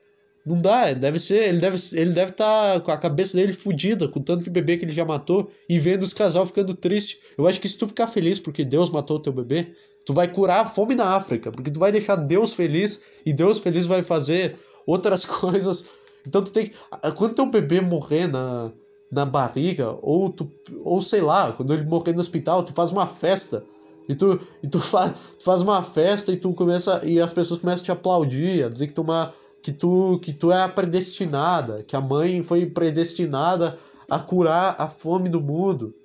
Não 0.45 0.61
dá, 0.61 0.91
deve 0.91 1.19
ser, 1.19 1.47
ele 1.47 1.59
deve 1.59 1.77
ele 1.93 2.11
deve 2.11 2.31
estar 2.31 2.73
tá 2.73 2.79
com 2.81 2.91
a 2.91 2.97
cabeça 2.97 3.37
dele 3.37 3.53
fodida, 3.53 4.09
com 4.09 4.19
tanto 4.19 4.43
de 4.43 4.49
bebê 4.49 4.75
que 4.75 4.83
ele 4.83 4.91
já 4.91 5.05
matou 5.05 5.49
e 5.69 5.79
vendo 5.79 6.03
os 6.03 6.13
casal 6.13 6.45
ficando 6.45 6.73
triste. 6.73 7.19
Eu 7.37 7.47
acho 7.47 7.61
que 7.61 7.69
se 7.69 7.77
tu 7.77 7.87
ficar 7.87 8.07
feliz 8.07 8.39
porque 8.39 8.65
Deus 8.65 8.89
matou 8.89 9.17
o 9.17 9.19
teu 9.21 9.31
bebê, 9.31 9.73
tu 10.05 10.13
vai 10.13 10.27
curar 10.27 10.65
a 10.65 10.69
fome 10.69 10.95
na 10.95 11.15
África, 11.15 11.49
porque 11.49 11.71
tu 11.71 11.79
vai 11.79 11.93
deixar 11.93 12.17
Deus 12.17 12.51
feliz 12.51 12.99
e 13.25 13.31
Deus 13.31 13.59
feliz 13.59 13.85
vai 13.85 14.03
fazer 14.03 14.57
outras 14.85 15.23
coisas. 15.25 15.85
Então 16.27 16.43
tu 16.43 16.51
tem 16.51 16.67
que 16.67 16.75
quando 17.15 17.35
teu 17.35 17.45
bebê 17.45 17.79
morrer 17.79 18.27
na 18.27 18.71
na 19.09 19.25
barriga 19.25 19.97
ou 20.01 20.29
tu 20.29 20.51
ou 20.83 21.01
sei 21.01 21.21
lá, 21.21 21.53
quando 21.53 21.73
ele 21.73 21.85
morrer 21.85 22.11
no 22.11 22.19
hospital, 22.19 22.63
tu 22.63 22.73
faz 22.73 22.91
uma 22.91 23.07
festa. 23.07 23.63
E 24.09 24.15
tu, 24.15 24.37
e 24.61 24.67
tu, 24.67 24.81
faz, 24.81 25.13
tu 25.39 25.45
faz 25.45 25.61
uma 25.61 25.81
festa 25.81 26.33
e 26.33 26.35
tu 26.35 26.53
começa 26.53 26.99
e 27.05 27.21
as 27.21 27.31
pessoas 27.31 27.61
começam 27.61 27.83
a 27.83 27.85
te 27.85 27.91
aplaudir, 27.93 28.65
a 28.65 28.67
dizer 28.67 28.87
que 28.87 28.93
tu 28.93 28.99
é 28.99 29.03
uma 29.05 29.33
que 29.63 29.71
tu 29.71 30.19
que 30.19 30.33
tu 30.33 30.51
é 30.51 30.61
a 30.61 30.69
predestinada, 30.69 31.83
que 31.83 31.95
a 31.95 32.01
mãe 32.01 32.43
foi 32.43 32.65
predestinada 32.65 33.79
a 34.09 34.19
curar 34.19 34.75
a 34.77 34.89
fome 34.89 35.29
do 35.29 35.39
mundo, 35.39 35.95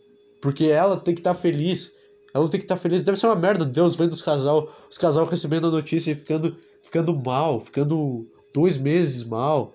porque 0.41 0.67
ela 0.67 0.97
tem 0.97 1.13
que 1.13 1.21
estar 1.21 1.35
tá 1.35 1.41
feliz. 1.41 1.93
Ela 2.33 2.49
tem 2.49 2.61
que 2.61 2.65
estar 2.65 2.77
tá 2.77 2.81
feliz. 2.81 3.05
Deve 3.05 3.19
ser 3.19 3.27
uma 3.27 3.35
merda 3.35 3.65
Deus 3.65 3.97
vendo 3.97 4.13
os 4.13 4.23
casal, 4.23 4.73
os 4.89 4.97
casal 4.97 5.27
recebendo 5.27 5.67
a 5.67 5.71
notícia 5.73 6.13
e 6.13 6.15
ficando 6.15 6.57
ficando 6.81 7.15
mal, 7.17 7.61
ficando 7.61 8.27
dois 8.55 8.79
meses 8.79 9.25
mal, 9.25 9.75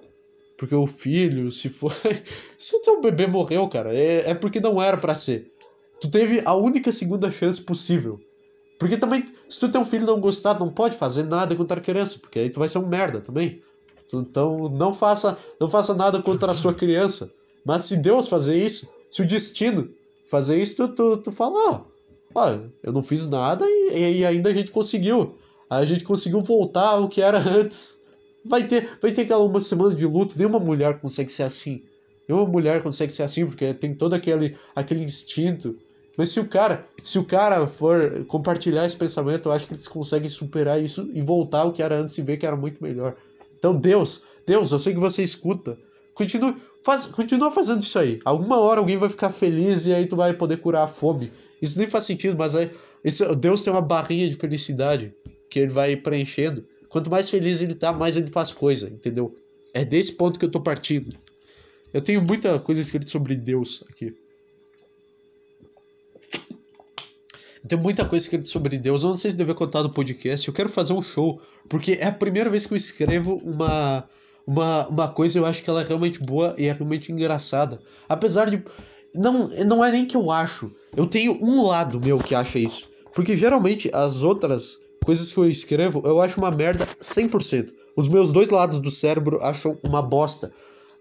porque 0.57 0.73
o 0.73 0.87
filho 0.87 1.51
se 1.51 1.67
foi, 1.67 1.91
se 2.57 2.81
teu 2.81 3.01
bebê 3.01 3.27
morreu, 3.27 3.67
cara, 3.67 3.93
é, 3.93 4.29
é 4.29 4.33
porque 4.33 4.61
não 4.61 4.81
era 4.81 4.95
para 4.95 5.13
ser. 5.13 5.51
Tu 5.99 6.09
teve 6.09 6.41
a 6.45 6.55
única 6.55 6.91
segunda 6.91 7.29
chance 7.29 7.61
possível. 7.61 8.19
Porque 8.79 8.97
também, 8.97 9.25
se 9.47 9.59
tu 9.59 9.69
tem 9.69 9.79
um 9.79 9.85
filho 9.85 10.05
não 10.05 10.19
gostar, 10.19 10.59
não 10.59 10.69
pode 10.69 10.97
fazer 10.97 11.23
nada 11.23 11.55
contra 11.55 11.79
a 11.79 11.83
criança, 11.83 12.17
porque 12.19 12.39
aí 12.39 12.49
tu 12.49 12.59
vai 12.59 12.67
ser 12.67 12.79
um 12.79 12.87
merda 12.87 13.21
também. 13.21 13.61
Então 14.19 14.69
não 14.69 14.93
faça, 14.93 15.37
não 15.59 15.69
faça 15.69 15.93
nada 15.93 16.21
contra 16.21 16.51
a 16.51 16.55
sua 16.55 16.73
criança. 16.73 17.31
Mas 17.65 17.83
se 17.83 17.97
Deus 17.97 18.27
fazer 18.27 18.57
isso, 18.57 18.87
se 19.09 19.21
o 19.21 19.27
destino 19.27 19.89
fazer 20.29 20.61
isso, 20.61 20.75
tu, 20.75 20.87
tu, 20.89 21.17
tu 21.17 21.31
fala, 21.31 21.55
ó, 21.69 21.81
ó, 22.35 22.57
eu 22.81 22.91
não 22.91 23.03
fiz 23.03 23.25
nada 23.27 23.65
e, 23.67 24.19
e 24.19 24.25
ainda 24.25 24.49
a 24.49 24.53
gente 24.53 24.71
conseguiu. 24.71 25.35
A 25.69 25.85
gente 25.85 26.03
conseguiu 26.03 26.41
voltar 26.41 26.89
ao 26.89 27.07
que 27.07 27.21
era 27.21 27.37
antes. 27.37 27.97
Vai 28.45 28.67
ter, 28.67 28.97
vai 29.01 29.11
ter 29.11 29.21
aquela 29.21 29.43
uma 29.43 29.61
semana 29.61 29.95
de 29.95 30.05
luto, 30.05 30.37
nenhuma 30.37 30.59
mulher 30.59 30.99
consegue 30.99 31.31
ser 31.31 31.43
assim. 31.43 31.81
Nenhuma 32.27 32.47
mulher 32.47 32.81
consegue 32.81 33.13
ser 33.13 33.23
assim, 33.23 33.45
porque 33.45 33.73
tem 33.73 33.93
todo 33.93 34.13
aquele, 34.13 34.55
aquele 34.75 35.03
instinto. 35.03 35.75
Mas 36.17 36.29
se 36.29 36.39
o 36.39 36.47
cara, 36.47 36.85
se 37.03 37.17
o 37.17 37.25
cara 37.25 37.65
for 37.67 38.23
compartilhar 38.25 38.85
esse 38.85 38.95
pensamento, 38.95 39.47
eu 39.47 39.51
acho 39.51 39.65
que 39.65 39.73
eles 39.73 39.87
conseguem 39.87 40.29
superar 40.29 40.81
isso 40.81 41.09
e 41.13 41.21
voltar 41.21 41.61
ao 41.61 41.73
que 41.73 41.81
era 41.81 41.95
antes 41.95 42.17
e 42.17 42.21
ver 42.21 42.37
que 42.37 42.45
era 42.45 42.55
muito 42.55 42.83
melhor. 42.83 43.15
Então, 43.63 43.73
Deus, 43.73 44.23
Deus, 44.45 44.73
eu 44.73 44.77
sei 44.77 44.93
que 44.93 44.99
você 44.99 45.23
escuta. 45.23 45.77
Continue, 46.13 46.53
faz, 46.83 47.05
continua 47.05 47.49
fazendo 47.49 47.81
isso 47.81 47.97
aí. 47.97 48.19
Alguma 48.25 48.59
hora 48.59 48.81
alguém 48.81 48.97
vai 48.97 49.07
ficar 49.07 49.31
feliz 49.31 49.85
e 49.85 49.93
aí 49.93 50.05
tu 50.05 50.17
vai 50.17 50.33
poder 50.33 50.57
curar 50.57 50.83
a 50.83 50.87
fome. 50.89 51.31
Isso 51.61 51.79
nem 51.79 51.87
faz 51.87 52.03
sentido, 52.03 52.37
mas 52.37 52.55
aí, 52.55 52.69
isso, 53.05 53.33
Deus 53.37 53.63
tem 53.63 53.71
uma 53.71 53.81
barrinha 53.81 54.29
de 54.29 54.35
felicidade 54.35 55.13
que 55.49 55.59
ele 55.59 55.71
vai 55.71 55.95
preenchendo. 55.95 56.65
Quanto 56.89 57.09
mais 57.09 57.29
feliz 57.29 57.61
ele 57.61 57.73
tá, 57.73 57.93
mais 57.93 58.17
ele 58.17 58.29
faz 58.29 58.51
coisa, 58.51 58.89
entendeu? 58.89 59.33
É 59.73 59.85
desse 59.85 60.11
ponto 60.11 60.37
que 60.37 60.43
eu 60.43 60.51
tô 60.51 60.59
partindo. 60.59 61.15
Eu 61.93 62.01
tenho 62.01 62.21
muita 62.21 62.59
coisa 62.59 62.81
escrita 62.81 63.07
sobre 63.07 63.33
Deus 63.33 63.81
aqui. 63.89 64.13
Tenho 67.67 67.81
muita 67.81 68.05
coisa 68.05 68.25
escrita 68.25 68.45
sobre 68.45 68.77
Deus. 68.77 69.03
Eu 69.03 69.09
não 69.09 69.15
sei 69.15 69.31
se 69.31 69.37
dever 69.37 69.55
contar 69.55 69.83
no 69.83 69.89
podcast. 69.89 70.47
Eu 70.47 70.53
quero 70.53 70.69
fazer 70.69 70.93
um 70.93 71.01
show. 71.01 71.41
Porque 71.69 71.93
é 71.93 72.07
a 72.07 72.11
primeira 72.11 72.49
vez 72.49 72.65
que 72.65 72.73
eu 72.73 72.77
escrevo 72.77 73.35
uma, 73.43 74.03
uma, 74.45 74.87
uma 74.87 75.07
coisa. 75.07 75.39
Eu 75.39 75.45
acho 75.45 75.63
que 75.63 75.69
ela 75.69 75.81
é 75.81 75.85
realmente 75.85 76.21
boa 76.21 76.53
e 76.57 76.65
é 76.65 76.73
realmente 76.73 77.11
engraçada. 77.11 77.79
Apesar 78.07 78.49
de. 78.49 78.63
Não, 79.15 79.47
não 79.65 79.85
é 79.85 79.91
nem 79.91 80.05
que 80.05 80.17
eu 80.17 80.29
acho. 80.29 80.71
Eu 80.95 81.05
tenho 81.05 81.37
um 81.41 81.65
lado 81.65 82.01
meu 82.03 82.19
que 82.19 82.35
acha 82.35 82.59
isso. 82.59 82.89
Porque 83.13 83.37
geralmente 83.37 83.89
as 83.93 84.23
outras 84.23 84.77
coisas 85.05 85.31
que 85.31 85.37
eu 85.37 85.47
escrevo, 85.47 86.01
eu 86.05 86.19
acho 86.19 86.39
uma 86.39 86.51
merda 86.51 86.87
100%. 87.01 87.71
Os 87.95 88.07
meus 88.07 88.31
dois 88.31 88.49
lados 88.49 88.79
do 88.79 88.89
cérebro 88.89 89.39
acham 89.41 89.77
uma 89.83 90.01
bosta. 90.01 90.51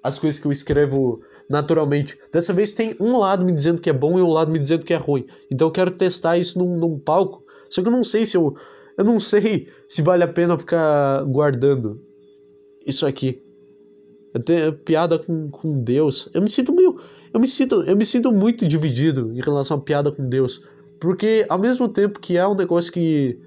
As 0.03 0.19
coisas 0.19 0.41
que 0.41 0.47
eu 0.47 0.53
escrevo 0.53 1.21
naturalmente. 1.49 2.19
Dessa 2.33 2.53
vez 2.53 2.73
tem 2.73 2.97
um 2.99 3.19
lado 3.19 3.45
me 3.45 3.53
dizendo 3.53 3.81
que 3.81 3.89
é 3.89 3.93
bom 3.93 4.19
e 4.19 4.23
um 4.23 4.29
lado 4.29 4.51
me 4.51 4.59
dizendo 4.59 4.85
que 4.85 4.93
é 4.93 4.97
ruim. 4.97 5.27
Então 5.51 5.69
eu 5.69 5.73
quero 5.73 5.91
testar 5.93 6.37
isso 6.37 6.59
num, 6.59 6.77
num 6.77 6.99
palco. 6.99 7.45
Só 7.71 7.83
que 7.83 7.89
eu 7.89 7.93
não 7.93 8.05
sei 8.05 8.27
se 8.27 8.37
eu. 8.37 8.55
Eu 8.97 9.05
não 9.05 9.19
sei 9.19 9.69
se 9.89 10.03
vale 10.03 10.23
a 10.23 10.29
pena 10.29 10.59
ficar 10.59 11.23
guardando 11.25 12.01
isso 12.87 13.07
aqui. 13.07 13.43
Eu 14.35 14.43
tenho 14.43 14.73
piada 14.73 15.19
com, 15.19 15.49
com 15.51 15.83
Deus. 15.83 16.29
Eu 16.35 16.43
me 16.43 16.51
sinto 16.51 16.75
meio. 16.75 17.01
Eu 17.33 17.41
me 17.41 17.47
sinto, 17.47 17.83
eu 17.83 17.97
me 17.97 18.05
sinto 18.05 18.31
muito 18.31 18.67
dividido 18.69 19.33
em 19.33 19.41
relação 19.41 19.79
à 19.79 19.81
piada 19.81 20.13
com 20.13 20.29
Deus. 20.29 20.63
Porque 21.01 21.47
ao 21.49 21.59
mesmo 21.59 21.89
tempo 21.89 22.21
que 22.21 22.37
é 22.37 22.47
um 22.47 22.55
negócio 22.55 22.93
que 22.93 23.39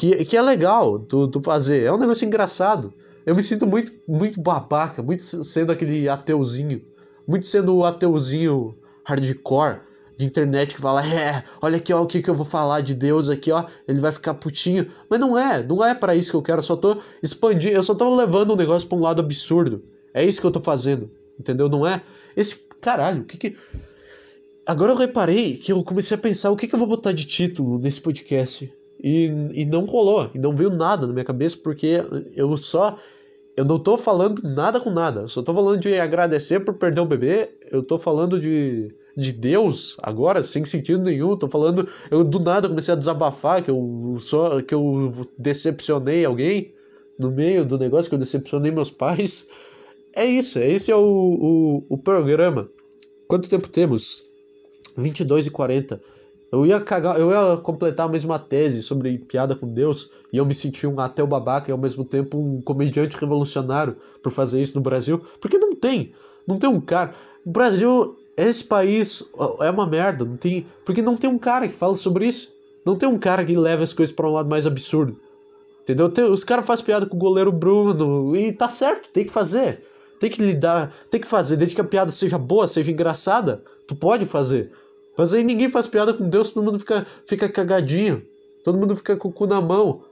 que, 0.00 0.24
que 0.24 0.34
é 0.34 0.40
legal 0.40 0.98
tu, 0.98 1.28
tu 1.28 1.42
fazer. 1.42 1.84
É 1.84 1.92
um 1.92 1.98
negócio 1.98 2.26
engraçado. 2.26 2.94
Eu 3.24 3.34
me 3.34 3.42
sinto 3.42 3.66
muito, 3.66 3.92
muito 4.08 4.40
babaca, 4.40 5.02
muito 5.02 5.22
sendo 5.22 5.72
aquele 5.72 6.08
ateuzinho. 6.08 6.82
Muito 7.26 7.46
sendo 7.46 7.76
o 7.76 7.84
ateuzinho 7.84 8.74
hardcore 9.04 9.80
de 10.16 10.26
internet 10.26 10.74
que 10.74 10.80
fala, 10.80 11.06
é, 11.06 11.42
olha 11.62 11.78
aqui 11.78 11.92
ó, 11.92 12.02
o 12.02 12.06
que, 12.06 12.20
que 12.20 12.28
eu 12.28 12.34
vou 12.34 12.44
falar 12.44 12.82
de 12.82 12.94
Deus 12.94 13.30
aqui, 13.30 13.50
ó, 13.50 13.64
ele 13.88 14.00
vai 14.00 14.12
ficar 14.12 14.34
putinho. 14.34 14.90
Mas 15.08 15.18
não 15.18 15.38
é, 15.38 15.62
não 15.62 15.84
é 15.84 15.94
para 15.94 16.14
isso 16.14 16.30
que 16.30 16.36
eu 16.36 16.42
quero, 16.42 16.58
eu 16.58 16.62
só 16.62 16.76
tô 16.76 16.98
expandindo, 17.22 17.74
eu 17.74 17.82
só 17.82 17.94
tô 17.94 18.14
levando 18.14 18.50
o 18.50 18.56
negócio 18.56 18.86
pra 18.86 18.98
um 18.98 19.00
lado 19.00 19.20
absurdo. 19.20 19.82
É 20.12 20.24
isso 20.24 20.40
que 20.40 20.46
eu 20.46 20.50
tô 20.50 20.60
fazendo, 20.60 21.10
entendeu? 21.38 21.68
Não 21.68 21.86
é 21.86 22.02
esse, 22.36 22.56
caralho, 22.80 23.22
o 23.22 23.24
que 23.24 23.38
que... 23.38 23.56
Agora 24.66 24.92
eu 24.92 24.96
reparei 24.96 25.56
que 25.56 25.72
eu 25.72 25.82
comecei 25.82 26.16
a 26.16 26.20
pensar 26.20 26.50
o 26.50 26.56
que 26.56 26.68
que 26.68 26.74
eu 26.74 26.78
vou 26.78 26.88
botar 26.88 27.12
de 27.12 27.24
título 27.24 27.78
nesse 27.78 28.00
podcast. 28.00 28.70
E, 29.02 29.32
e 29.54 29.64
não 29.64 29.86
rolou, 29.86 30.30
e 30.34 30.38
não 30.38 30.54
veio 30.54 30.68
nada 30.68 31.06
na 31.06 31.12
minha 31.12 31.24
cabeça, 31.24 31.56
porque 31.56 32.02
eu 32.36 32.54
só. 32.58 32.98
Eu 33.60 33.64
não 33.66 33.78
tô 33.78 33.98
falando 33.98 34.42
nada 34.42 34.80
com 34.80 34.88
nada. 34.88 35.20
Eu 35.20 35.28
só 35.28 35.42
tô 35.42 35.52
falando 35.52 35.78
de 35.78 35.92
agradecer 36.00 36.60
por 36.60 36.72
perder 36.72 37.02
o 37.02 37.04
bebê. 37.04 37.50
Eu 37.70 37.82
tô 37.82 37.98
falando 37.98 38.40
de, 38.40 38.90
de 39.14 39.32
Deus 39.32 39.98
agora, 40.02 40.42
sem 40.42 40.64
sentido 40.64 41.02
nenhum. 41.02 41.36
Tô 41.36 41.46
falando. 41.46 41.86
Eu 42.10 42.24
do 42.24 42.40
nada 42.40 42.70
comecei 42.70 42.94
a 42.94 42.96
desabafar 42.96 43.62
que 43.62 43.70
eu 43.70 44.16
só 44.18 44.62
que 44.62 44.74
eu 44.74 45.12
decepcionei 45.38 46.24
alguém 46.24 46.72
no 47.18 47.30
meio 47.30 47.62
do 47.62 47.76
negócio, 47.76 48.08
que 48.08 48.14
eu 48.14 48.18
decepcionei 48.18 48.70
meus 48.70 48.90
pais. 48.90 49.46
É 50.16 50.24
isso, 50.24 50.58
esse 50.58 50.90
é 50.90 50.96
o, 50.96 51.02
o, 51.02 51.84
o 51.90 51.98
programa. 51.98 52.66
Quanto 53.28 53.46
tempo 53.46 53.68
temos? 53.68 54.24
22 54.96 55.48
e 55.48 55.50
40. 55.50 56.00
Eu 56.50 56.64
ia 56.64 56.80
cagar, 56.80 57.20
eu 57.20 57.30
ia 57.30 57.58
completar 57.58 58.06
a 58.06 58.10
mesma 58.10 58.38
tese 58.38 58.82
sobre 58.82 59.18
piada 59.18 59.54
com 59.54 59.70
Deus 59.70 60.10
e 60.32 60.36
eu 60.36 60.46
me 60.46 60.54
senti 60.54 60.86
um 60.86 60.98
ateu 61.00 61.26
babaca 61.26 61.70
e 61.70 61.72
ao 61.72 61.78
mesmo 61.78 62.04
tempo 62.04 62.38
um 62.38 62.60
comediante 62.60 63.16
revolucionário 63.16 63.96
por 64.22 64.32
fazer 64.32 64.62
isso 64.62 64.76
no 64.76 64.82
Brasil, 64.82 65.20
porque 65.40 65.58
não 65.58 65.74
tem, 65.74 66.12
não 66.46 66.58
tem 66.58 66.68
um 66.68 66.80
cara. 66.80 67.14
O 67.44 67.50
Brasil, 67.50 68.16
esse 68.36 68.64
país 68.64 69.24
é 69.60 69.70
uma 69.70 69.86
merda, 69.86 70.24
não 70.24 70.36
tem, 70.36 70.66
porque 70.84 71.02
não 71.02 71.16
tem 71.16 71.28
um 71.28 71.38
cara 71.38 71.68
que 71.68 71.74
fala 71.74 71.96
sobre 71.96 72.26
isso. 72.26 72.52
Não 72.84 72.96
tem 72.96 73.08
um 73.08 73.18
cara 73.18 73.44
que 73.44 73.56
leva 73.56 73.84
as 73.84 73.92
coisas 73.92 74.14
para 74.14 74.28
um 74.28 74.32
lado 74.32 74.48
mais 74.48 74.66
absurdo. 74.66 75.16
Entendeu? 75.82 76.08
Tem, 76.08 76.24
os 76.24 76.44
caras 76.44 76.66
fazem 76.66 76.84
piada 76.84 77.06
com 77.06 77.16
o 77.16 77.18
goleiro 77.18 77.52
Bruno 77.52 78.34
e 78.36 78.52
tá 78.52 78.68
certo, 78.68 79.08
tem 79.10 79.24
que 79.24 79.32
fazer. 79.32 79.84
Tem 80.18 80.30
que 80.30 80.42
lidar, 80.42 80.94
tem 81.10 81.20
que 81.20 81.26
fazer, 81.26 81.56
desde 81.56 81.74
que 81.74 81.80
a 81.80 81.84
piada 81.84 82.12
seja 82.12 82.38
boa, 82.38 82.68
seja 82.68 82.90
engraçada, 82.90 83.62
tu 83.88 83.96
pode 83.96 84.26
fazer. 84.26 84.70
Mas 85.16 85.32
aí 85.32 85.42
ninguém 85.42 85.70
faz 85.70 85.86
piada 85.86 86.14
com 86.14 86.28
Deus, 86.28 86.50
todo 86.50 86.64
mundo 86.64 86.78
fica, 86.78 87.06
fica 87.26 87.48
cagadinho. 87.48 88.22
Todo 88.64 88.78
mundo 88.78 88.96
fica 88.96 89.16
com 89.16 89.28
o 89.28 89.32
cu 89.32 89.46
na 89.46 89.60
mão. 89.60 90.02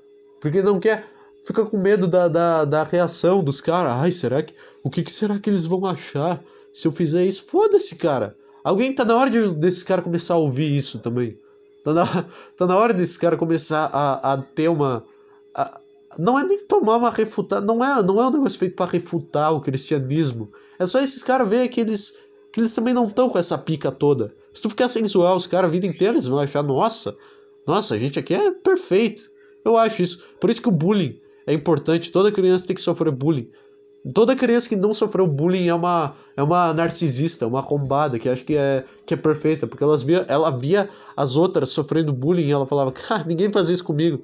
Porque 0.40 0.62
não 0.62 0.80
quer. 0.80 1.06
Fica 1.44 1.64
com 1.64 1.78
medo 1.78 2.06
da, 2.06 2.28
da, 2.28 2.64
da 2.64 2.82
reação 2.84 3.42
dos 3.42 3.60
caras. 3.60 3.92
Ai, 3.92 4.10
será 4.10 4.42
que. 4.42 4.54
O 4.82 4.90
que, 4.90 5.02
que 5.02 5.12
será 5.12 5.38
que 5.38 5.48
eles 5.48 5.64
vão 5.64 5.84
achar 5.86 6.42
se 6.72 6.86
eu 6.86 6.92
fizer 6.92 7.24
isso? 7.24 7.44
Foda-se, 7.44 7.96
cara. 7.96 8.36
Alguém 8.62 8.94
tá 8.94 9.04
na 9.04 9.16
hora 9.16 9.30
de, 9.30 9.54
desse 9.54 9.84
cara 9.84 10.02
começar 10.02 10.34
a 10.34 10.38
ouvir 10.38 10.76
isso 10.76 10.98
também. 10.98 11.36
Tá 11.84 11.92
na, 11.94 12.24
tá 12.56 12.66
na 12.66 12.76
hora 12.76 12.92
desse 12.92 13.18
cara 13.18 13.36
começar 13.36 13.90
a, 13.92 14.34
a 14.34 14.36
ter 14.38 14.68
uma. 14.68 15.04
A, 15.54 15.80
não 16.18 16.38
é 16.38 16.44
nem 16.44 16.58
tomar 16.66 16.96
uma 16.96 17.10
refutada. 17.10 17.64
Não 17.64 17.84
é, 17.84 18.02
não 18.02 18.20
é 18.20 18.26
um 18.26 18.30
negócio 18.30 18.58
feito 18.58 18.76
para 18.76 18.90
refutar 18.90 19.54
o 19.54 19.60
cristianismo. 19.60 20.50
É 20.78 20.86
só 20.86 21.00
esses 21.00 21.22
caras 21.22 21.48
verem 21.48 21.68
que 21.68 21.80
eles, 21.80 22.14
que 22.52 22.60
eles 22.60 22.74
também 22.74 22.94
não 22.94 23.06
estão 23.06 23.28
com 23.28 23.38
essa 23.38 23.58
pica 23.58 23.90
toda. 23.90 24.32
Se 24.52 24.62
tu 24.62 24.70
ficar 24.70 24.88
zoar 24.88 25.36
os 25.36 25.46
caras 25.46 25.68
a 25.68 25.72
vida 25.72 25.86
inteira, 25.86 26.14
eles 26.14 26.26
vão 26.26 26.38
achar, 26.38 26.62
nossa, 26.62 27.16
nossa, 27.66 27.94
a 27.94 27.98
gente 27.98 28.18
aqui 28.18 28.34
é 28.34 28.50
perfeito. 28.50 29.30
Eu 29.68 29.76
acho 29.76 30.02
isso. 30.02 30.24
Por 30.40 30.50
isso 30.50 30.62
que 30.62 30.68
o 30.68 30.72
bullying 30.72 31.18
é 31.46 31.52
importante. 31.52 32.10
Toda 32.10 32.32
criança 32.32 32.66
tem 32.66 32.76
que 32.76 32.82
sofrer 32.82 33.12
bullying. 33.12 33.48
Toda 34.14 34.36
criança 34.36 34.68
que 34.68 34.76
não 34.76 34.94
sofreu 34.94 35.26
bullying 35.26 35.68
é 35.68 35.74
uma, 35.74 36.14
é 36.36 36.42
uma 36.42 36.72
narcisista, 36.72 37.46
uma 37.46 37.58
arrombada, 37.58 38.18
que 38.18 38.28
acha 38.28 38.44
que 38.44 38.56
é, 38.56 38.84
que 39.04 39.12
é 39.12 39.16
perfeita, 39.16 39.66
porque 39.66 39.82
elas 39.82 40.02
via, 40.02 40.24
ela 40.28 40.50
via 40.50 40.88
as 41.16 41.36
outras 41.36 41.70
sofrendo 41.70 42.12
bullying 42.12 42.46
e 42.46 42.52
ela 42.52 42.64
falava, 42.64 42.92
cara, 42.92 43.24
ninguém 43.24 43.50
faz 43.52 43.68
isso 43.68 43.84
comigo. 43.84 44.22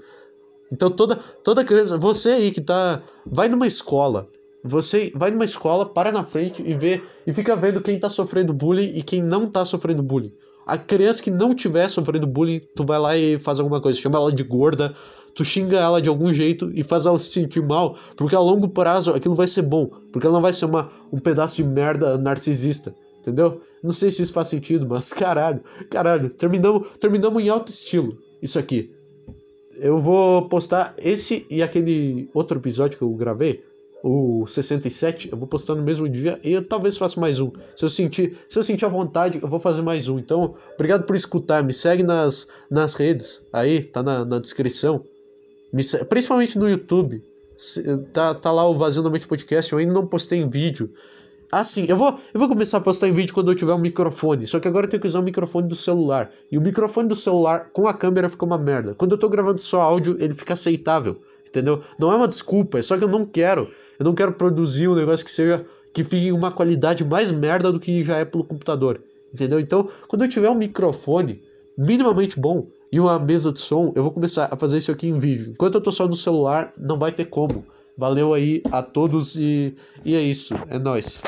Então 0.73 0.91
toda, 0.91 1.17
toda 1.43 1.65
criança, 1.65 1.99
você 1.99 2.31
aí 2.31 2.51
que 2.51 2.61
tá. 2.61 3.03
Vai 3.27 3.49
numa 3.49 3.67
escola 3.67 4.29
você 4.65 5.13
vai 5.15 5.31
numa 5.31 5.45
escola, 5.45 5.85
para 5.85 6.11
na 6.11 6.25
frente 6.25 6.63
e 6.67 6.73
vê 6.73 7.03
e 7.27 7.35
fica 7.35 7.55
vendo 7.55 7.83
quem 7.83 8.01
tá 8.01 8.09
sofrendo 8.09 8.55
bullying 8.55 8.97
e 8.97 9.03
quem 9.03 9.23
não 9.23 9.47
tá 9.47 9.63
sofrendo 9.65 10.03
bullying. 10.03 10.33
A 10.67 10.79
criança 10.79 11.23
que 11.23 11.31
não 11.31 11.55
tiver 11.55 11.87
sofrendo 11.89 12.27
bullying, 12.27 12.61
tu 12.75 12.87
vai 12.87 12.99
lá 12.99 13.15
e 13.15 13.39
faz 13.39 13.61
alguma 13.61 13.79
coisa, 13.79 14.01
chama 14.01 14.17
ela 14.17 14.33
de 14.33 14.43
gorda, 14.43 14.97
tu 15.35 15.45
xinga 15.45 15.79
ela 15.79 16.01
de 16.01 16.09
algum 16.09 16.33
jeito 16.33 16.71
e 16.75 16.83
faz 16.83 17.07
ela 17.07 17.19
se 17.19 17.33
sentir 17.33 17.63
mal, 17.63 17.97
porque 18.17 18.35
a 18.35 18.41
longo 18.41 18.69
prazo 18.69 19.13
aquilo 19.13 19.35
vai 19.35 19.49
ser 19.49 19.63
bom, 19.63 19.87
porque 20.13 20.27
ela 20.27 20.35
não 20.35 20.43
vai 20.43 20.53
ser 20.53 20.67
uma, 20.67 20.91
um 21.13 21.19
pedaço 21.19 21.57
de 21.57 21.65
merda 21.65 22.17
narcisista, 22.17 22.95
entendeu? 23.21 23.61
Não 23.83 23.93
sei 23.93 24.11
se 24.11 24.23
isso 24.23 24.33
faz 24.33 24.49
sentido, 24.49 24.87
mas 24.89 25.13
caralho, 25.15 25.61
caralho, 25.91 26.33
terminamos, 26.33 26.89
terminamos 26.99 27.43
em 27.43 27.49
alto 27.49 27.71
estilo 27.71 28.17
isso 28.41 28.59
aqui. 28.59 28.91
Eu 29.77 29.99
vou 29.99 30.49
postar 30.49 30.95
esse 30.99 31.45
e 31.51 31.63
aquele 31.63 32.29
outro 32.33 32.59
episódio 32.59 32.97
que 32.97 33.03
eu 33.03 33.11
gravei 33.11 33.63
o 34.07 34.47
67, 34.47 35.31
eu 35.33 35.39
vou 35.39 35.49
postar 35.49 35.75
no 35.75 35.83
mesmo 35.83 36.07
dia 36.07 36.39
e 36.45 36.53
eu 36.53 36.63
talvez 36.63 36.95
faça 36.99 37.19
mais 37.19 37.41
um. 37.41 37.51
Se 37.75 37.87
eu 37.87 37.89
sentir, 37.89 38.37
se 38.51 38.59
eu 38.59 38.63
sentir 38.63 38.85
a 38.85 38.89
vontade, 38.89 39.39
eu 39.43 39.49
vou 39.49 39.59
fazer 39.59 39.81
mais 39.81 40.09
um. 40.09 40.19
Então, 40.19 40.55
obrigado 40.75 41.05
por 41.05 41.17
escutar. 41.17 41.65
Me 41.65 41.73
segue 41.73 42.03
nas, 42.03 42.47
nas 42.71 42.95
redes, 42.95 43.47
aí, 43.51 43.83
tá 43.83 44.03
na, 44.03 44.23
na 44.23 44.39
descrição. 44.39 45.03
Principalmente 46.09 46.59
no 46.59 46.69
YouTube. 46.69 47.23
Tá, 48.13 48.35
tá 48.35 48.51
lá 48.51 48.69
o 48.69 48.77
Vazio 48.77 49.03
da 49.03 49.11
Mente 49.11 49.27
Podcast. 49.27 49.73
Eu 49.73 49.79
ainda 49.79 49.95
não 49.95 50.07
postei 50.07 50.41
em 50.41 50.49
vídeo. 50.49 50.91
Assim, 51.51 51.87
eu 51.89 51.97
vou, 51.97 52.19
eu 52.33 52.41
vou 52.41 52.49
começar 52.49 52.79
a 52.79 52.81
postar 52.81 53.07
em 53.07 53.13
vídeo 53.13 53.33
quando 53.33 53.51
eu 53.51 53.55
tiver 53.55 53.73
um 53.73 53.79
microfone. 53.79 54.47
Só 54.47 54.59
que 54.59 54.67
agora 54.67 54.87
eu 54.87 54.91
tenho 54.91 55.01
que 55.01 55.07
usar 55.07 55.21
o 55.21 55.23
microfone 55.23 55.69
do 55.69 55.77
celular. 55.77 56.31
E 56.51 56.59
o 56.59 56.61
microfone 56.61 57.09
do 57.09 57.15
celular 57.15 57.71
com 57.73 57.87
a 57.87 57.95
câmera 57.95 58.29
fica 58.29 58.45
uma 58.45 58.59
merda. 58.59 58.95
Quando 58.95 59.13
eu 59.13 59.19
tô 59.19 59.29
gravando 59.29 59.61
só 59.61 59.81
áudio, 59.81 60.17
ele 60.19 60.35
fica 60.35 60.55
aceitável. 60.55 61.17
Entendeu? 61.47 61.81
Não 61.97 62.11
é 62.11 62.17
uma 62.17 62.27
desculpa, 62.27 62.81
é 62.81 62.83
só 62.83 62.99
que 62.99 63.05
eu 63.05 63.09
não 63.09 63.25
quero. 63.25 63.69
Eu 63.99 64.05
não 64.05 64.15
quero 64.15 64.33
produzir 64.33 64.89
um 64.89 64.97
negócio 64.97 65.25
que 65.25 65.31
seja. 65.31 65.65
que 65.93 66.03
fique 66.03 66.33
uma 66.33 66.51
qualidade 66.51 67.05
mais 67.05 67.31
merda 67.31 67.71
do 67.71 67.79
que 67.79 68.05
já 68.05 68.17
é 68.17 68.25
pelo 68.25 68.43
computador. 68.43 69.01
Entendeu? 69.33 69.61
Então, 69.61 69.89
quando 70.09 70.23
eu 70.23 70.29
tiver 70.29 70.51
um 70.51 70.57
microfone 70.57 71.41
minimamente 71.79 72.39
bom 72.39 72.67
e 72.95 73.01
uma 73.01 73.19
mesa 73.19 73.53
de 73.53 73.59
som, 73.59 73.93
eu 73.97 74.05
vou 74.05 74.13
começar 74.13 74.49
a 74.53 74.57
fazer 74.57 74.79
isso 74.79 74.93
aqui 74.93 75.09
em 75.09 75.19
vídeo. 75.19 75.51
Enquanto 75.51 75.75
eu 75.75 75.81
tô 75.81 75.91
só 75.91 76.07
no 76.07 76.17
celular, 76.17 76.73
não 76.79 76.97
vai 76.97 77.11
ter 77.11 77.25
como. 77.25 77.67
Valeu 77.99 78.33
aí 78.33 78.63
a 78.71 78.83
todos 78.83 79.35
e, 79.35 79.75
e 80.05 80.15
é 80.15 80.23
isso. 80.23 80.55
É 80.71 80.79
nóis. 80.79 81.21